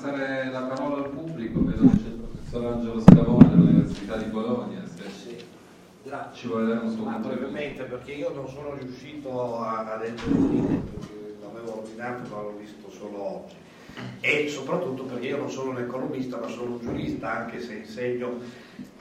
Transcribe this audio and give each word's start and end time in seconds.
passare 0.00 0.50
la 0.50 0.62
parola 0.62 1.04
al 1.04 1.10
pubblico, 1.10 1.62
vedo 1.62 1.82
che 1.90 1.96
c'è 1.98 2.08
il 2.08 2.20
professor 2.22 2.72
Angelo 2.72 3.00
Scavone 3.00 3.48
dell'Università 3.50 4.16
di 4.16 4.24
Bologna. 4.30 4.80
Sì. 4.86 5.36
Ci 6.32 6.46
vuole 6.46 6.66
dare 6.66 6.80
un 6.86 6.90
suo 6.90 7.04
brevemente, 7.04 7.82
perché 7.82 8.12
io 8.12 8.32
non 8.32 8.48
sono 8.48 8.74
riuscito 8.74 9.58
a, 9.60 9.92
a 9.92 9.98
leggere 9.98 10.30
il 10.30 10.48
libro, 10.48 10.80
perché 10.98 11.36
l'avevo 11.42 11.82
ordinato 11.82 12.34
ma 12.34 12.40
l'ho 12.40 12.56
visto 12.58 12.90
solo 12.90 13.22
oggi. 13.22 13.54
E 14.20 14.48
soprattutto 14.48 15.02
perché 15.02 15.26
io 15.26 15.36
non 15.36 15.50
sono 15.50 15.70
un 15.70 15.80
economista, 15.80 16.38
ma 16.38 16.48
sono 16.48 16.72
un 16.72 16.80
giurista, 16.80 17.30
anche 17.30 17.60
se 17.60 17.74
insegno 17.74 18.38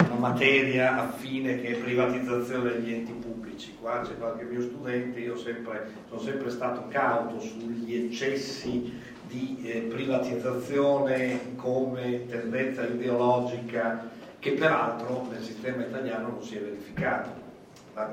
una 0.03 0.15
materia 0.15 0.97
affine 0.97 1.61
che 1.61 1.77
è 1.77 1.77
privatizzazione 1.77 2.73
degli 2.73 2.91
enti 2.91 3.13
pubblici. 3.13 3.75
Qua 3.79 4.01
c'è 4.01 4.17
qualche 4.17 4.43
mio 4.43 4.61
studente, 4.61 5.19
io 5.21 5.37
sempre, 5.37 5.91
sono 6.09 6.19
sempre 6.19 6.49
stato 6.49 6.87
cauto 6.89 7.39
sugli 7.39 7.95
eccessi 7.95 9.17
di 9.29 9.61
eh, 9.63 9.79
privatizzazione 9.81 11.55
come 11.55 12.25
tendenza 12.27 12.83
ideologica 12.83 14.09
che 14.39 14.51
peraltro 14.53 15.27
nel 15.29 15.43
sistema 15.43 15.83
italiano 15.83 16.29
non 16.29 16.43
si 16.43 16.57
è 16.57 16.59
verificato. 16.59 17.47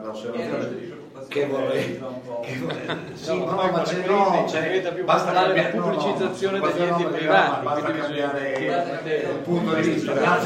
L'osservazione 0.02 1.04
che 1.28 1.46
vorrei, 1.46 1.98
che 2.42 2.58
vorrei 2.58 2.98
sì, 3.14 3.38
no, 3.38 3.44
no, 3.44 3.70
ma 3.70 3.82
c'è 3.82 4.04
no, 4.04 4.44
c'è, 4.46 4.92
basta 5.04 5.32
cambiare 5.32 5.76
la 5.76 5.80
pubblicizzazione 5.80 6.58
no, 6.58 6.66
degli 6.66 6.82
enti 6.82 7.04
privati 7.04 7.64
basta 7.64 7.92
cambiare 7.92 8.52
il 8.58 9.38
punto 9.44 9.74
di 9.74 9.82
vista. 9.82 10.42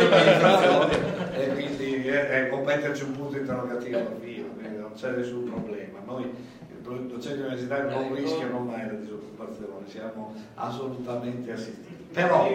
e 1.33 1.49
quindi 1.55 2.05
eh, 2.05 2.47
può 2.51 2.63
metterci 2.63 3.02
un 3.05 3.13
punto 3.13 3.39
interrogativo 3.39 4.16
via, 4.21 4.45
non 4.79 4.93
c'è 4.95 5.11
nessun 5.11 5.45
problema. 5.45 6.01
Noi 6.05 6.30
docenti 6.99 7.41
universitari 7.41 7.89
non 7.89 8.15
rischiano 8.15 8.59
mai 8.61 8.87
la 8.87 8.93
disoccupazione 8.93 9.87
siamo 9.87 10.35
assolutamente 10.55 11.53
assistiti 11.53 12.07
però 12.13 12.47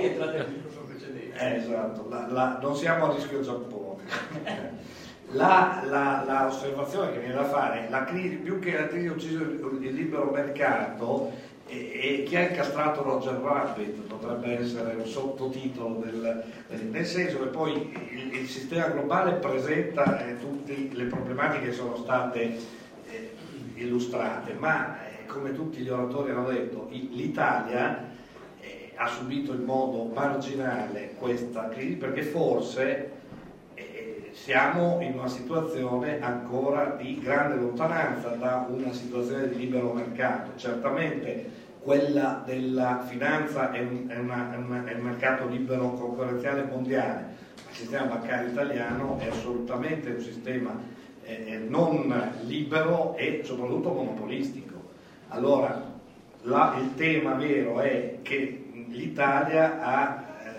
eh, 1.37 1.55
esatto, 1.55 2.07
la, 2.09 2.27
la, 2.29 2.59
non 2.61 2.75
siamo 2.75 3.11
a 3.11 3.13
rischio 3.13 3.41
Giappone. 3.41 4.03
La, 5.31 5.81
la, 5.83 6.23
la, 6.23 6.45
osservazione 6.45 7.11
che 7.11 7.17
viene 7.17 7.33
da 7.33 7.45
fare, 7.45 7.87
la 7.89 8.03
crisi, 8.05 8.35
più 8.35 8.59
che 8.59 8.77
la 8.77 8.87
crisi 8.87 9.07
ucciso 9.07 9.41
il, 9.41 9.79
il 9.81 9.93
libero 9.95 10.29
mercato, 10.29 11.31
e, 11.65 12.19
e, 12.19 12.23
chi 12.23 12.35
ha 12.35 12.47
incastrato 12.47 13.01
Roger 13.01 13.33
Rabbit 13.33 14.01
potrebbe 14.01 14.59
essere 14.59 14.93
un 14.93 15.05
sottotitolo 15.07 16.03
del, 16.05 16.43
nel 16.91 17.05
senso 17.07 17.39
che 17.39 17.47
poi 17.47 17.73
il, 18.11 18.35
il 18.35 18.47
sistema 18.47 18.89
globale 18.89 19.33
presenta 19.33 20.27
eh, 20.27 20.37
tutte 20.37 20.89
le 20.91 21.05
problematiche 21.05 21.65
che 21.65 21.73
sono 21.73 21.97
state 21.97 22.55
illustrate, 23.75 24.53
ma 24.53 24.97
eh, 25.07 25.25
come 25.25 25.53
tutti 25.53 25.79
gli 25.81 25.89
oratori 25.89 26.31
hanno 26.31 26.49
detto, 26.49 26.87
l'Italia 26.89 28.13
ha 28.95 29.07
subito 29.07 29.53
in 29.53 29.63
modo 29.63 30.05
marginale 30.13 31.15
questa 31.17 31.69
crisi 31.69 31.95
perché 31.95 32.23
forse 32.23 33.11
eh, 33.73 34.29
siamo 34.31 34.99
in 35.01 35.13
una 35.13 35.27
situazione 35.27 36.21
ancora 36.21 36.95
di 36.97 37.19
grande 37.19 37.55
lontananza 37.55 38.29
da 38.29 38.65
una 38.69 38.93
situazione 38.93 39.49
di 39.49 39.57
libero 39.57 39.91
mercato. 39.93 40.51
Certamente 40.55 41.63
quella 41.81 42.41
della 42.45 43.03
finanza 43.07 43.71
è 43.71 43.79
un, 43.81 44.05
è 44.07 44.17
una, 44.17 44.53
è 44.53 44.57
una, 44.57 44.85
è 44.85 44.93
un 44.95 45.01
mercato 45.01 45.47
libero 45.47 45.91
concorrenziale 45.91 46.63
mondiale, 46.63 47.33
ma 47.63 47.69
il 47.69 47.75
sistema 47.75 48.05
bancario 48.05 48.49
italiano 48.49 49.19
è 49.19 49.27
assolutamente 49.27 50.09
un 50.09 50.21
sistema 50.21 50.93
eh, 51.25 51.57
non 51.67 52.31
libero 52.43 53.15
e 53.17 53.41
soprattutto 53.43 53.91
monopolistico. 53.91 54.73
Allora, 55.29 55.93
la, 56.43 56.77
il 56.79 56.95
tema 56.95 57.33
vero 57.33 57.79
è 57.79 58.19
che 58.21 58.65
l'Italia 58.89 59.81
ha 59.81 60.23
eh, 60.43 60.51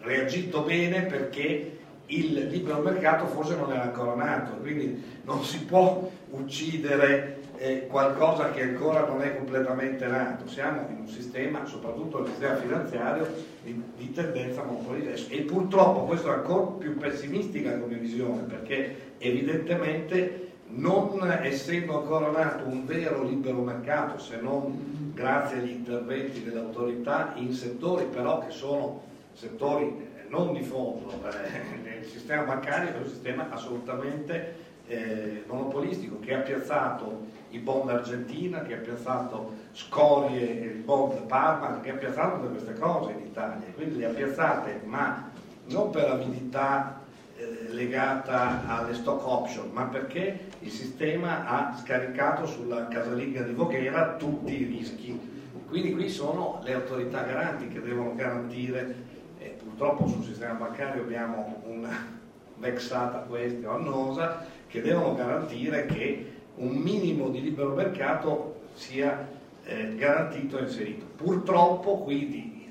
reagito 0.00 0.62
bene 0.62 1.02
perché 1.02 1.78
il 2.06 2.48
libero 2.48 2.80
mercato 2.80 3.26
forse 3.26 3.54
non 3.54 3.70
era 3.70 3.82
ancora 3.82 4.14
nato, 4.14 4.56
quindi 4.60 5.02
non 5.24 5.44
si 5.44 5.64
può 5.64 6.10
uccidere 6.30 7.37
eh, 7.58 7.86
qualcosa 7.86 8.50
che 8.50 8.62
ancora 8.62 9.06
non 9.06 9.22
è 9.22 9.36
completamente 9.36 10.06
nato. 10.06 10.48
Siamo 10.48 10.86
in 10.90 10.98
un 11.00 11.08
sistema, 11.08 11.66
soprattutto 11.66 12.20
nel 12.20 12.30
sistema 12.30 12.56
finanziario, 12.56 13.26
di, 13.62 13.82
di 13.96 14.12
tendenza 14.12 14.62
monopolistica 14.62 15.34
e 15.34 15.42
purtroppo 15.42 16.04
questo 16.04 16.28
è 16.32 16.36
ancora 16.36 16.66
più 16.78 16.96
pessimistica 16.96 17.78
come 17.78 17.96
visione 17.96 18.42
perché 18.42 19.12
evidentemente 19.18 20.46
non 20.70 21.20
essendo 21.42 22.00
ancora 22.00 22.30
nato 22.30 22.68
un 22.68 22.84
vero 22.84 23.22
libero 23.22 23.60
mercato, 23.60 24.18
se 24.18 24.38
non 24.40 25.12
grazie 25.14 25.58
agli 25.58 25.70
interventi 25.70 26.44
delle 26.44 26.60
autorità 26.60 27.32
in 27.36 27.52
settori 27.52 28.04
però 28.04 28.38
che 28.38 28.50
sono 28.50 29.02
settori 29.32 30.06
non 30.28 30.52
di 30.52 30.62
fondo, 30.62 31.10
eh, 31.24 31.98
il 32.00 32.06
sistema 32.06 32.42
bancario 32.42 32.94
è 32.94 32.98
un 32.98 33.08
sistema 33.08 33.48
assolutamente 33.50 34.66
eh, 34.86 35.42
monopolistico 35.46 36.18
che 36.20 36.34
ha 36.34 36.40
piazzato 36.40 37.26
i 37.50 37.58
bond 37.58 37.88
Argentina, 37.88 38.62
che 38.62 38.74
ha 38.74 38.78
piazzato 38.78 39.54
scorie, 39.72 40.44
il 40.44 40.82
bond 40.82 41.22
Parma, 41.26 41.80
che 41.80 41.90
ha 41.90 41.94
piazzato 41.94 42.36
tutte 42.36 42.52
queste 42.52 42.78
cose 42.78 43.12
in 43.12 43.26
Italia, 43.26 43.66
quindi 43.74 43.98
le 43.98 44.06
ha 44.06 44.10
piazzate 44.10 44.80
ma 44.84 45.30
non 45.66 45.90
per 45.90 46.08
avidità 46.08 47.00
eh, 47.36 47.72
legata 47.72 48.66
alle 48.66 48.94
stock 48.94 49.26
option, 49.26 49.70
ma 49.72 49.84
perché 49.84 50.46
il 50.60 50.70
sistema 50.70 51.46
ha 51.46 51.76
scaricato 51.76 52.46
sulla 52.46 52.88
casalinga 52.88 53.42
di 53.42 53.52
Voghera 53.52 54.16
tutti 54.16 54.60
i 54.60 54.64
rischi. 54.64 55.36
Quindi 55.68 55.92
qui 55.92 56.08
sono 56.08 56.60
le 56.64 56.74
autorità 56.74 57.22
garanti 57.22 57.68
che 57.68 57.80
devono 57.80 58.14
garantire, 58.14 58.94
eh, 59.38 59.56
purtroppo 59.62 60.06
sul 60.06 60.24
sistema 60.24 60.54
bancario 60.54 61.02
abbiamo 61.02 61.62
una 61.66 62.16
vexata 62.56 63.18
questa 63.18 63.72
annosa, 63.72 64.46
che 64.66 64.80
devono 64.80 65.14
garantire 65.14 65.86
che 65.86 66.37
un 66.58 66.76
minimo 66.76 67.28
di 67.28 67.42
libero 67.42 67.74
mercato 67.74 68.60
sia 68.74 69.28
eh, 69.64 69.94
garantito 69.96 70.58
e 70.58 70.62
inserito. 70.62 71.04
Purtroppo 71.16 71.98
quindi 71.98 72.70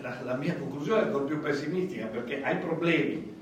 la, 0.00 0.16
la 0.22 0.34
mia 0.36 0.54
conclusione 0.56 1.02
è 1.02 1.04
ancora 1.04 1.24
più 1.24 1.40
pessimistica 1.40 2.06
perché 2.06 2.42
ai 2.42 2.56
problemi 2.56 3.38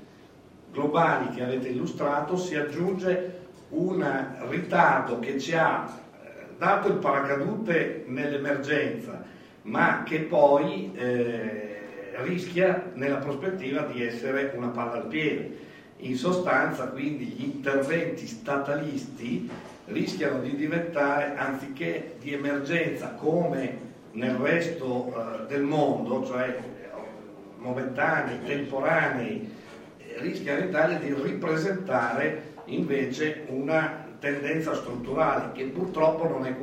globali 0.71 1.29
che 1.29 1.43
avete 1.43 1.69
illustrato 1.69 2.37
si 2.37 2.55
aggiunge 2.55 3.37
un 3.69 4.03
ritardo 4.49 5.19
che 5.19 5.39
ci 5.39 5.55
ha 5.55 5.87
eh, 5.87 6.27
dato 6.57 6.87
il 6.87 6.95
paracadute 6.95 8.03
nell'emergenza, 8.07 9.23
ma 9.63 10.03
che 10.03 10.21
poi 10.21 10.91
eh, 10.95 11.69
rischia 12.23 12.91
nella 12.93 13.17
prospettiva 13.17 13.83
di 13.83 14.03
essere 14.03 14.53
una 14.55 14.69
palla 14.69 14.93
al 14.93 15.07
piede. 15.07 15.67
In 16.01 16.15
sostanza, 16.15 16.87
quindi, 16.87 17.25
gli 17.25 17.43
interventi 17.43 18.25
statalisti 18.25 19.49
rischiano 19.85 20.39
di 20.39 20.55
diventare, 20.55 21.35
anziché 21.35 22.15
di 22.19 22.33
emergenza 22.33 23.09
come 23.09 23.87
nel 24.11 24.35
resto 24.35 25.13
eh, 25.13 25.47
del 25.47 25.63
mondo, 25.63 26.25
cioè 26.25 26.47
eh, 26.47 26.89
momentanei, 27.57 28.41
temporanei, 28.45 29.57
rischia 30.19 30.57
in 30.57 30.69
Italia 30.69 30.97
di 30.99 31.13
ripresentare 31.13 32.53
invece 32.65 33.45
una 33.47 34.05
tendenza 34.19 34.73
strutturale 34.75 35.51
che 35.51 35.65
purtroppo 35.65 36.27
non, 36.27 36.45
è, 36.45 36.55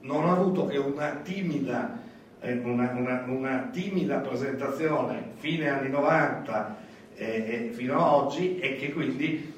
non 0.00 0.28
ha 0.28 0.32
avuto 0.32 0.66
che 0.66 0.78
una 0.78 1.20
timida, 1.22 2.00
eh, 2.40 2.60
una, 2.62 2.92
una, 2.94 3.24
una 3.26 3.68
timida 3.72 4.18
presentazione. 4.18 5.32
Fine 5.36 5.68
anni 5.68 5.90
90 5.90 6.76
eh, 7.16 7.70
fino 7.72 7.94
ad 7.94 8.12
oggi 8.12 8.58
e 8.58 8.76
che 8.76 8.92
quindi 8.92 9.52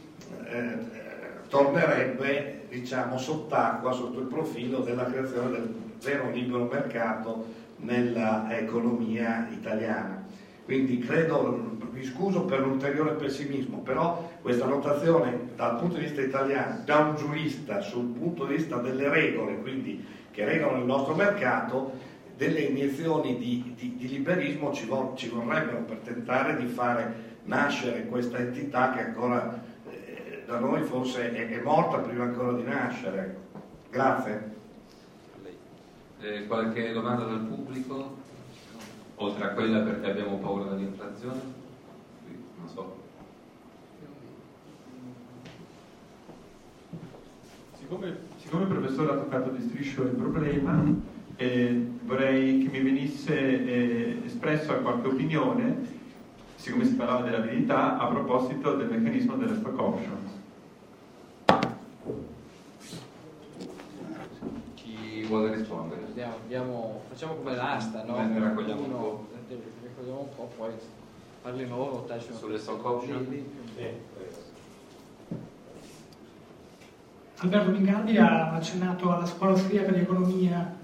eh, 0.48 0.74
tornerebbe 1.48 2.64
diciamo, 2.68 3.18
sott'acqua 3.18 3.92
sotto 3.92 4.20
il 4.20 4.26
profilo 4.26 4.80
della 4.80 5.04
creazione 5.04 5.50
del 5.50 5.74
vero 6.02 6.30
libero 6.30 6.64
mercato 6.64 7.46
nell'economia 7.78 9.48
italiana. 9.50 10.24
Quindi 10.64 10.98
credo, 10.98 11.76
vi 11.92 12.04
scuso 12.04 12.44
per 12.44 12.60
l'ulteriore 12.60 13.12
pessimismo, 13.12 13.78
però 13.78 14.32
questa 14.42 14.66
notazione 14.66 15.50
dal 15.54 15.78
punto 15.78 15.96
di 15.96 16.02
vista 16.02 16.20
italiano, 16.20 16.82
da 16.84 16.98
un 16.98 17.16
giurista 17.16 17.80
sul 17.80 18.06
punto 18.06 18.46
di 18.46 18.56
vista 18.56 18.76
delle 18.78 19.08
regole, 19.08 19.60
quindi 19.60 20.04
che 20.32 20.44
regolano 20.44 20.80
il 20.80 20.86
nostro 20.86 21.14
mercato, 21.14 21.92
delle 22.36 22.60
iniezioni 22.60 23.38
di, 23.38 23.74
di, 23.78 23.96
di 23.96 24.08
liberismo 24.08 24.72
ci, 24.72 24.86
vor, 24.86 25.12
ci, 25.14 25.28
vorrebbero 25.28 25.78
per 25.82 25.98
tentare 25.98 26.56
di 26.56 26.66
fare 26.66 27.34
nascere 27.46 28.06
questa 28.06 28.38
entità 28.38 28.92
che 28.92 29.00
ancora 29.00 29.62
eh, 29.90 30.44
da 30.46 30.58
noi 30.58 30.82
forse 30.82 31.32
è, 31.32 31.48
è, 31.48 31.62
morta 31.62 31.98
prima 31.98 32.24
ancora 32.24 32.52
di 32.52 32.62
nascere. 32.62 33.36
Grazie. 33.90 34.54
Eh, 36.20 36.46
qualche 36.46 36.92
domanda 36.92 37.24
dal 37.24 37.40
pubblico? 37.40 38.24
oltre 39.16 39.44
a 39.44 39.48
quella 39.50 39.80
perché 39.80 40.10
abbiamo 40.10 40.36
paura 40.38 40.70
dell'inflazione? 40.70 41.40
Non 42.58 42.68
so. 42.68 43.04
Siccome, 47.78 48.16
siccome 48.38 48.62
il 48.64 48.68
professore 48.68 49.12
ha 49.12 49.16
toccato 49.16 49.50
di 49.50 49.62
striscio 49.62 50.02
il 50.02 50.10
problema, 50.10 50.84
eh, 51.36 51.86
vorrei 52.02 52.62
che 52.62 52.68
mi 52.68 52.82
venisse 52.82 53.34
eh, 53.34 54.22
espresso 54.24 54.74
qualche 54.80 55.08
opinione, 55.08 55.94
siccome 56.56 56.84
si 56.84 56.94
parlava 56.94 57.22
dell'abilità, 57.22 57.98
a 57.98 58.06
proposito 58.08 58.74
del 58.74 58.88
meccanismo 58.88 59.36
delle 59.36 59.56
stock 59.56 59.78
options. 59.80 60.30
Chi 64.74 65.22
vuole 65.24 65.54
rispondere? 65.54 66.02
Andiamo, 66.06 66.34
andiamo, 66.42 67.02
facciamo 67.08 67.34
come 67.34 67.54
l'asta, 67.54 68.04
no? 68.04 68.16
Ne 68.26 68.38
raccogliamo 68.38 68.80
un 68.82 68.90
Uno, 68.90 68.98
po'. 68.98 69.26
ne 69.48 69.56
raccogliamo 69.82 70.20
un 70.20 70.34
po', 70.34 70.50
poi 70.56 70.70
parli 71.42 71.68
loro, 71.68 72.04
tacciano 72.04 72.36
Sulle 72.36 72.58
stock 72.58 72.84
option? 72.84 73.44
Alberto 77.38 77.70
Mingardi 77.70 78.16
ha 78.16 78.52
accennato 78.52 79.12
alla 79.12 79.26
scuola 79.26 79.52
austriaca 79.52 79.92
di 79.92 80.00
economia 80.00 80.74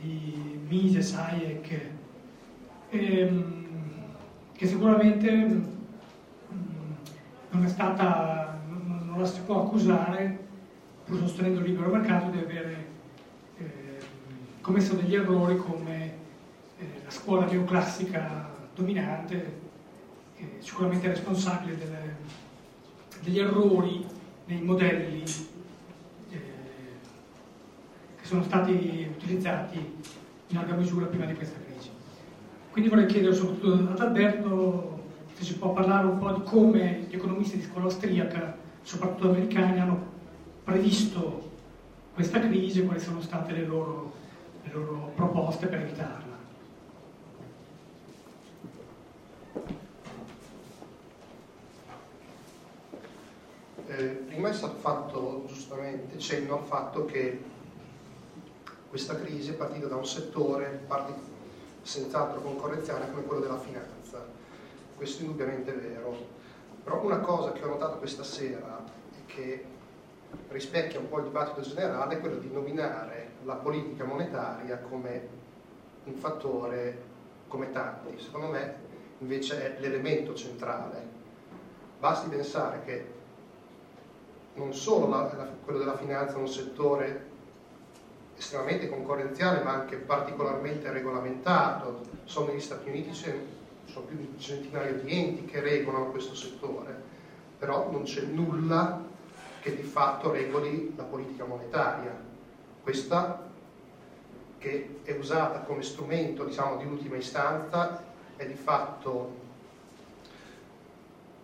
di 0.00 0.60
Mises, 0.68 1.12
Hayek, 1.14 1.80
ehm, 2.90 3.61
che 4.62 4.68
sicuramente 4.68 5.28
mm, 5.32 5.64
non 7.50 7.64
è 7.64 7.68
stata, 7.68 8.60
non 8.68 9.18
la 9.18 9.26
si 9.26 9.40
può 9.40 9.64
accusare, 9.64 10.38
pur 11.04 11.18
sostenendo 11.18 11.58
il 11.58 11.66
libero 11.66 11.90
mercato, 11.90 12.30
di 12.30 12.38
avere 12.38 12.86
ehm, 13.58 13.66
commesso 14.60 14.94
degli 14.94 15.16
errori 15.16 15.56
come 15.56 16.12
eh, 16.78 17.00
la 17.04 17.10
scuola 17.10 17.46
neoclassica 17.46 18.50
dominante, 18.72 19.60
che 20.36 20.48
sicuramente 20.60 21.08
responsabile 21.08 21.76
delle- 21.76 22.16
degli 23.20 23.40
errori 23.40 24.06
nei 24.44 24.62
modelli 24.62 25.24
eh, 26.30 26.40
che 28.14 28.24
sono 28.24 28.44
stati 28.44 29.10
utilizzati 29.12 29.78
in 29.78 30.56
larga 30.56 30.76
misura 30.76 31.06
prima 31.06 31.24
di 31.24 31.34
questa 31.34 31.58
crisi. 31.66 31.90
Quindi 32.72 32.88
vorrei 32.88 33.04
chiedere 33.04 33.34
soprattutto 33.34 33.92
ad 33.92 34.00
Alberto 34.00 35.04
se 35.34 35.44
ci 35.44 35.58
può 35.58 35.74
parlare 35.74 36.06
un 36.06 36.18
po' 36.18 36.32
di 36.32 36.42
come 36.42 37.04
gli 37.06 37.14
economisti 37.14 37.58
di 37.58 37.64
scuola 37.64 37.84
austriaca, 37.84 38.56
soprattutto 38.80 39.28
americani, 39.28 39.78
hanno 39.78 40.06
previsto 40.64 41.50
questa 42.14 42.40
crisi 42.40 42.80
e 42.80 42.86
quali 42.86 42.98
sono 42.98 43.20
state 43.20 43.52
le 43.52 43.66
loro, 43.66 44.14
le 44.62 44.72
loro 44.72 45.12
proposte 45.14 45.66
per 45.66 45.80
evitarla. 45.80 46.38
Eh, 53.86 54.04
prima 54.04 54.48
è 54.48 54.52
stato 54.54 54.76
fatto 54.76 55.44
giustamente 55.46 56.18
cenno 56.18 56.54
al 56.54 56.64
fatto 56.64 57.04
che 57.04 57.38
questa 58.88 59.14
crisi 59.16 59.50
è 59.50 59.54
partita 59.54 59.88
da 59.88 59.96
un 59.96 60.06
settore 60.06 60.84
parti- 60.86 61.31
senz'altro 61.82 62.40
concorrenziale 62.40 63.10
come 63.10 63.22
quello 63.24 63.42
della 63.42 63.58
finanza. 63.58 64.24
Questo 64.96 65.22
indubbiamente 65.22 65.72
è 65.72 65.76
vero. 65.76 66.16
Però 66.82 67.02
una 67.02 67.18
cosa 67.18 67.52
che 67.52 67.62
ho 67.64 67.68
notato 67.68 67.98
questa 67.98 68.22
sera 68.24 68.82
e 69.16 69.26
che 69.26 69.64
rispecchia 70.48 70.98
un 70.98 71.08
po' 71.08 71.18
il 71.18 71.24
dibattito 71.24 71.60
generale 71.60 72.14
è 72.14 72.20
quello 72.20 72.36
di 72.36 72.50
nominare 72.50 73.32
la 73.44 73.54
politica 73.54 74.04
monetaria 74.04 74.78
come 74.78 75.28
un 76.04 76.14
fattore 76.14 77.10
come 77.48 77.70
tanti. 77.70 78.18
Secondo 78.18 78.48
me 78.48 78.74
invece 79.18 79.76
è 79.76 79.80
l'elemento 79.80 80.34
centrale. 80.34 81.20
Basti 81.98 82.28
pensare 82.28 82.82
che 82.84 83.12
non 84.54 84.72
solo 84.74 85.08
la- 85.08 85.32
la- 85.36 85.48
quello 85.64 85.78
della 85.78 85.96
finanza 85.96 86.34
è 86.34 86.38
un 86.38 86.48
settore 86.48 87.30
estremamente 88.42 88.88
concorrenziale 88.88 89.62
ma 89.62 89.70
anche 89.72 89.96
particolarmente 89.96 90.90
regolamentato. 90.90 92.00
Sono 92.24 92.48
negli 92.48 92.60
Stati 92.60 92.88
Uniti 92.88 93.14
ci 93.14 93.30
sono 93.84 94.04
più 94.06 94.16
di 94.16 94.28
un 94.32 94.38
centinaio 94.38 94.98
di 95.00 95.16
enti 95.16 95.44
che 95.44 95.60
regolano 95.60 96.10
questo 96.10 96.34
settore, 96.34 96.94
però 97.56 97.90
non 97.90 98.02
c'è 98.02 98.22
nulla 98.22 99.00
che 99.60 99.76
di 99.76 99.82
fatto 99.82 100.32
regoli 100.32 100.92
la 100.96 101.04
politica 101.04 101.44
monetaria. 101.44 102.14
Questa 102.82 103.50
che 104.58 104.98
è 105.02 105.12
usata 105.12 105.60
come 105.60 105.82
strumento 105.82 106.44
diciamo, 106.44 106.76
di 106.76 106.84
ultima 106.84 107.16
istanza 107.16 108.02
è 108.36 108.44
di 108.44 108.54
fatto 108.54 109.40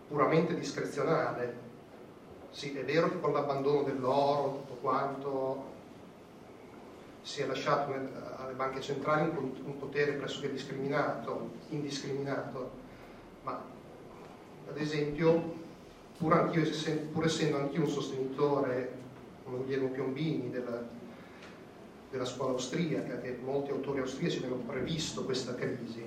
puramente 0.07 0.53
discrezionale. 0.53 1.67
Sì, 2.49 2.75
è 2.75 2.83
vero 2.83 3.09
che 3.09 3.19
con 3.19 3.31
l'abbandono 3.31 3.83
dell'oro, 3.83 4.63
tutto 4.65 4.79
quanto, 4.81 5.68
si 7.21 7.41
è 7.41 7.45
lasciato 7.45 7.91
nel- 7.91 8.09
alle 8.37 8.53
banche 8.53 8.81
centrali 8.81 9.29
un, 9.29 9.51
po- 9.53 9.61
un 9.65 9.77
potere 9.77 10.13
pressoché 10.13 10.51
discriminato, 10.51 11.51
indiscriminato, 11.69 12.71
ma 13.43 13.61
ad 14.69 14.77
esempio, 14.77 15.53
pur, 16.17 16.51
pur 17.11 17.25
essendo 17.25 17.57
anch'io 17.57 17.81
un 17.81 17.89
sostenitore, 17.89 18.97
come 19.43 19.57
Guglielmo 19.57 19.89
Piombini, 19.89 20.49
della, 20.49 20.81
della 22.11 22.25
scuola 22.25 22.51
austriaca, 22.51 23.19
che 23.19 23.39
molti 23.43 23.71
autori 23.71 23.99
austriaci 23.99 24.39
avevano 24.39 24.63
previsto 24.63 25.23
questa 25.23 25.55
crisi, 25.55 26.03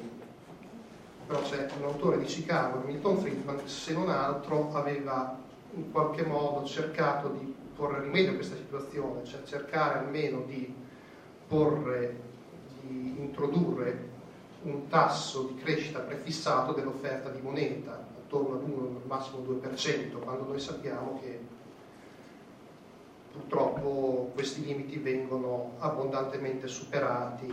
però 1.26 1.40
c'è 1.42 1.68
un 1.78 1.84
autore 1.84 2.18
di 2.18 2.24
Chicago, 2.24 2.82
Milton 2.84 3.18
Friedman, 3.18 3.56
che 3.56 3.68
se 3.68 3.92
non 3.92 4.10
altro 4.10 4.72
aveva 4.74 5.38
in 5.74 5.90
qualche 5.90 6.24
modo 6.24 6.66
cercato 6.66 7.28
di 7.28 7.54
porre 7.74 8.02
rimedio 8.02 8.32
a 8.32 8.34
questa 8.34 8.56
situazione, 8.56 9.24
cioè 9.24 9.42
cercare 9.44 10.00
almeno 10.00 10.42
di 10.42 10.81
porre, 11.52 12.16
di 12.80 13.16
introdurre 13.18 14.08
un 14.62 14.88
tasso 14.88 15.42
di 15.42 15.60
crescita 15.60 15.98
prefissato 15.98 16.72
dell'offerta 16.72 17.28
di 17.28 17.42
moneta, 17.42 18.06
attorno 18.16 18.54
all'1, 18.54 18.96
al 18.96 19.06
massimo 19.06 19.44
2%, 19.46 20.18
quando 20.20 20.44
noi 20.44 20.58
sappiamo 20.58 21.20
che 21.20 21.38
purtroppo 23.32 24.30
questi 24.32 24.64
limiti 24.64 24.96
vengono 24.96 25.72
abbondantemente 25.78 26.68
superati 26.68 27.46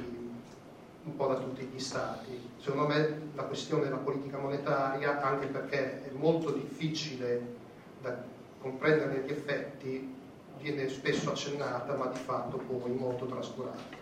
un 1.03 1.15
po' 1.17 1.27
da 1.27 1.35
tutti 1.35 1.65
gli 1.65 1.79
stati. 1.79 2.39
Secondo 2.57 2.87
me 2.87 3.31
la 3.35 3.43
questione 3.43 3.83
della 3.83 3.97
politica 3.97 4.37
monetaria, 4.37 5.21
anche 5.21 5.47
perché 5.47 6.05
è 6.05 6.11
molto 6.13 6.51
difficile 6.51 7.55
da 8.01 8.17
comprendere 8.61 9.25
gli 9.25 9.31
effetti, 9.31 10.18
viene 10.61 10.89
spesso 10.89 11.29
accennata, 11.31 11.95
ma 11.95 12.07
di 12.07 12.19
fatto 12.19 12.57
poi 12.57 12.91
molto 12.91 13.25
trascurata. 13.25 13.97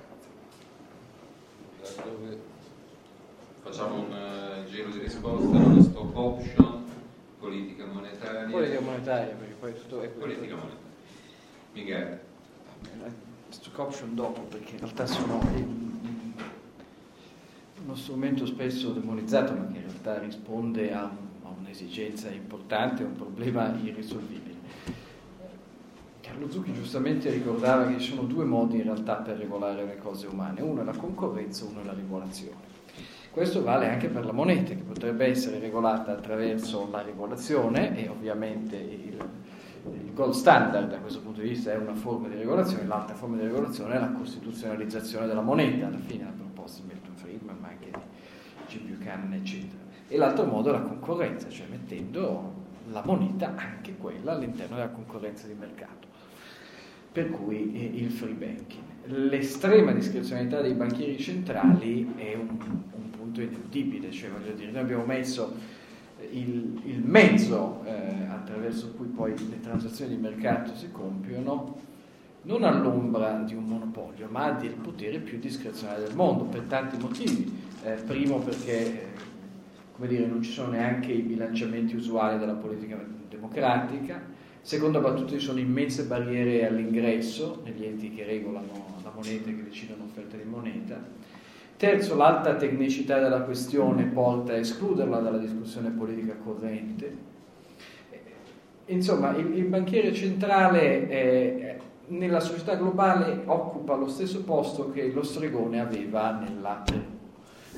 Facciamo 3.62 3.96
un 4.00 4.14
eh, 4.14 4.70
giro 4.70 4.90
di 4.90 5.00
risposte, 5.00 5.58
allora 5.58 5.82
stock 5.82 6.18
option, 6.18 6.86
politica 7.40 7.86
monetaria. 7.86 8.50
Politica 8.50 8.82
monetaria, 8.82 9.34
perché 9.36 9.54
poi 9.54 9.74
tutto 9.74 10.02
è 10.02 10.08
Politica 10.08 10.56
monetaria. 10.56 10.86
Miguel. 11.74 12.20
Stock 13.50 13.78
option 13.80 14.16
dopo, 14.16 14.42
perché 14.42 14.74
in 14.74 14.80
realtà 14.80 15.06
sono 15.06 15.40
uno 17.84 17.96
strumento 17.96 18.46
spesso 18.46 18.92
demonizzato, 18.92 19.54
ma 19.54 19.68
che 19.68 19.78
in 19.78 19.84
realtà 19.84 20.18
risponde 20.20 20.94
a, 20.94 21.04
a 21.04 21.50
un'esigenza 21.50 22.30
importante, 22.30 23.04
a 23.04 23.06
un 23.06 23.16
problema 23.16 23.74
irrisolvibile. 23.82 24.47
Carlo 26.38 26.52
Zucchi 26.52 26.72
giustamente 26.72 27.32
ricordava 27.32 27.88
che 27.88 27.98
ci 27.98 28.12
sono 28.12 28.28
due 28.28 28.46
modi 28.46 28.76
in 28.78 28.84
realtà 28.84 29.16
per 29.16 29.38
regolare 29.38 29.84
le 29.86 29.98
cose 29.98 30.28
umane, 30.28 30.62
uno 30.62 30.82
è 30.82 30.84
la 30.84 30.96
concorrenza, 30.96 31.66
uno 31.66 31.82
è 31.82 31.84
la 31.84 31.96
regolazione. 31.96 32.76
Questo 33.32 33.64
vale 33.64 33.90
anche 33.90 34.08
per 34.08 34.24
la 34.24 34.34
moneta, 34.34 34.76
che 34.76 34.84
potrebbe 34.84 35.26
essere 35.26 35.58
regolata 35.58 36.12
attraverso 36.12 36.88
la 36.92 37.02
regolazione 37.02 37.98
e 37.98 38.08
ovviamente 38.08 38.76
il, 38.76 39.18
il 39.86 40.14
gold 40.14 40.34
standard 40.34 40.92
da 40.92 41.00
questo 41.00 41.22
punto 41.22 41.42
di 41.42 41.50
vista 41.50 41.72
è 41.72 41.76
una 41.76 41.96
forma 41.96 42.28
di 42.28 42.36
regolazione, 42.36 42.86
l'altra 42.86 43.16
forma 43.16 43.38
di 43.38 43.42
regolazione 43.42 43.96
è 43.96 44.00
la 44.00 44.12
costituzionalizzazione 44.12 45.26
della 45.26 45.42
moneta, 45.42 45.88
alla 45.88 45.98
fine 45.98 46.26
la 46.26 46.34
proposta 46.38 46.84
di 46.84 46.94
Milton 46.94 47.16
Friedman, 47.16 47.58
ma 47.60 47.70
anche 47.70 47.90
di 47.90 48.78
G. 48.78 48.80
Buchanan, 48.82 49.34
eccetera. 49.34 49.82
E 50.08 50.18
l'altro 50.18 50.46
modo 50.46 50.70
è 50.70 50.74
la 50.74 50.82
concorrenza, 50.82 51.50
cioè 51.50 51.66
mettendo 51.68 52.54
la 52.92 53.02
moneta, 53.04 53.56
anche 53.56 53.98
quella, 53.98 54.34
all'interno 54.34 54.76
della 54.76 54.90
concorrenza 54.90 55.48
di 55.48 55.56
mercato. 55.58 56.07
Per 57.18 57.32
cui 57.32 57.74
eh, 57.74 57.98
il 58.00 58.12
free 58.12 58.36
banking. 58.36 58.84
L'estrema 59.06 59.92
discrezionalità 59.92 60.62
dei 60.62 60.74
banchieri 60.74 61.18
centrali 61.18 62.14
è 62.16 62.36
un, 62.36 62.48
un 62.50 63.10
punto 63.10 63.42
ineludibile, 63.42 64.12
cioè 64.12 64.30
voglio 64.30 64.54
dire, 64.54 64.70
noi 64.70 64.82
abbiamo 64.82 65.04
messo 65.04 65.56
il, 66.30 66.80
il 66.84 67.02
mezzo 67.04 67.82
eh, 67.86 68.28
attraverso 68.30 68.92
cui 68.92 69.08
poi 69.08 69.34
le 69.50 69.60
transazioni 69.62 70.16
di 70.16 70.22
mercato 70.22 70.76
si 70.76 70.92
compiono 70.92 71.80
non 72.44 72.64
all'ombra 72.64 73.40
di 73.40 73.56
un 73.56 73.64
monopolio, 73.64 74.28
ma 74.30 74.52
del 74.52 74.76
potere 74.76 75.18
più 75.18 75.40
discrezionale 75.40 76.04
del 76.04 76.14
mondo, 76.14 76.44
per 76.44 76.66
tanti 76.68 76.98
motivi. 76.98 77.52
Eh, 77.84 77.94
primo 77.94 78.38
perché 78.38 79.08
eh, 79.98 80.08
dire, 80.08 80.28
non 80.28 80.44
ci 80.44 80.52
sono 80.52 80.70
neanche 80.70 81.14
i 81.14 81.22
bilanciamenti 81.22 81.96
usuali 81.96 82.38
della 82.38 82.54
politica 82.54 83.04
democratica, 83.28 84.22
seconda 84.68 85.00
battuta 85.00 85.32
ci 85.32 85.40
sono 85.40 85.60
immense 85.60 86.04
barriere 86.04 86.68
all'ingresso 86.68 87.62
negli 87.64 87.86
enti 87.86 88.14
che 88.14 88.26
regolano 88.26 89.00
la 89.02 89.14
moneta 89.16 89.50
e 89.50 89.56
che 89.56 89.64
decidono 89.64 90.04
offerta 90.04 90.36
di 90.36 90.44
moneta, 90.44 91.02
Terzo, 91.78 92.18
l'alta 92.18 92.56
tecnicità 92.56 93.18
della 93.18 93.44
questione 93.44 94.04
porta 94.04 94.52
a 94.52 94.58
escluderla 94.58 95.20
dalla 95.20 95.38
discussione 95.38 95.92
politica 95.92 96.36
corrente. 96.44 97.16
Insomma, 98.88 99.34
il, 99.38 99.58
il 99.58 99.66
banchiere 99.68 100.12
centrale 100.14 101.08
eh, 101.08 101.80
nella 102.08 102.42
società 102.42 102.76
globale 102.76 103.44
occupa 103.46 103.96
lo 103.96 104.10
stesso 104.10 104.44
posto 104.44 104.92
che 104.92 105.14
lo 105.14 105.24
stregone 105.24 105.80
aveva 105.80 106.32
nella 106.32 106.84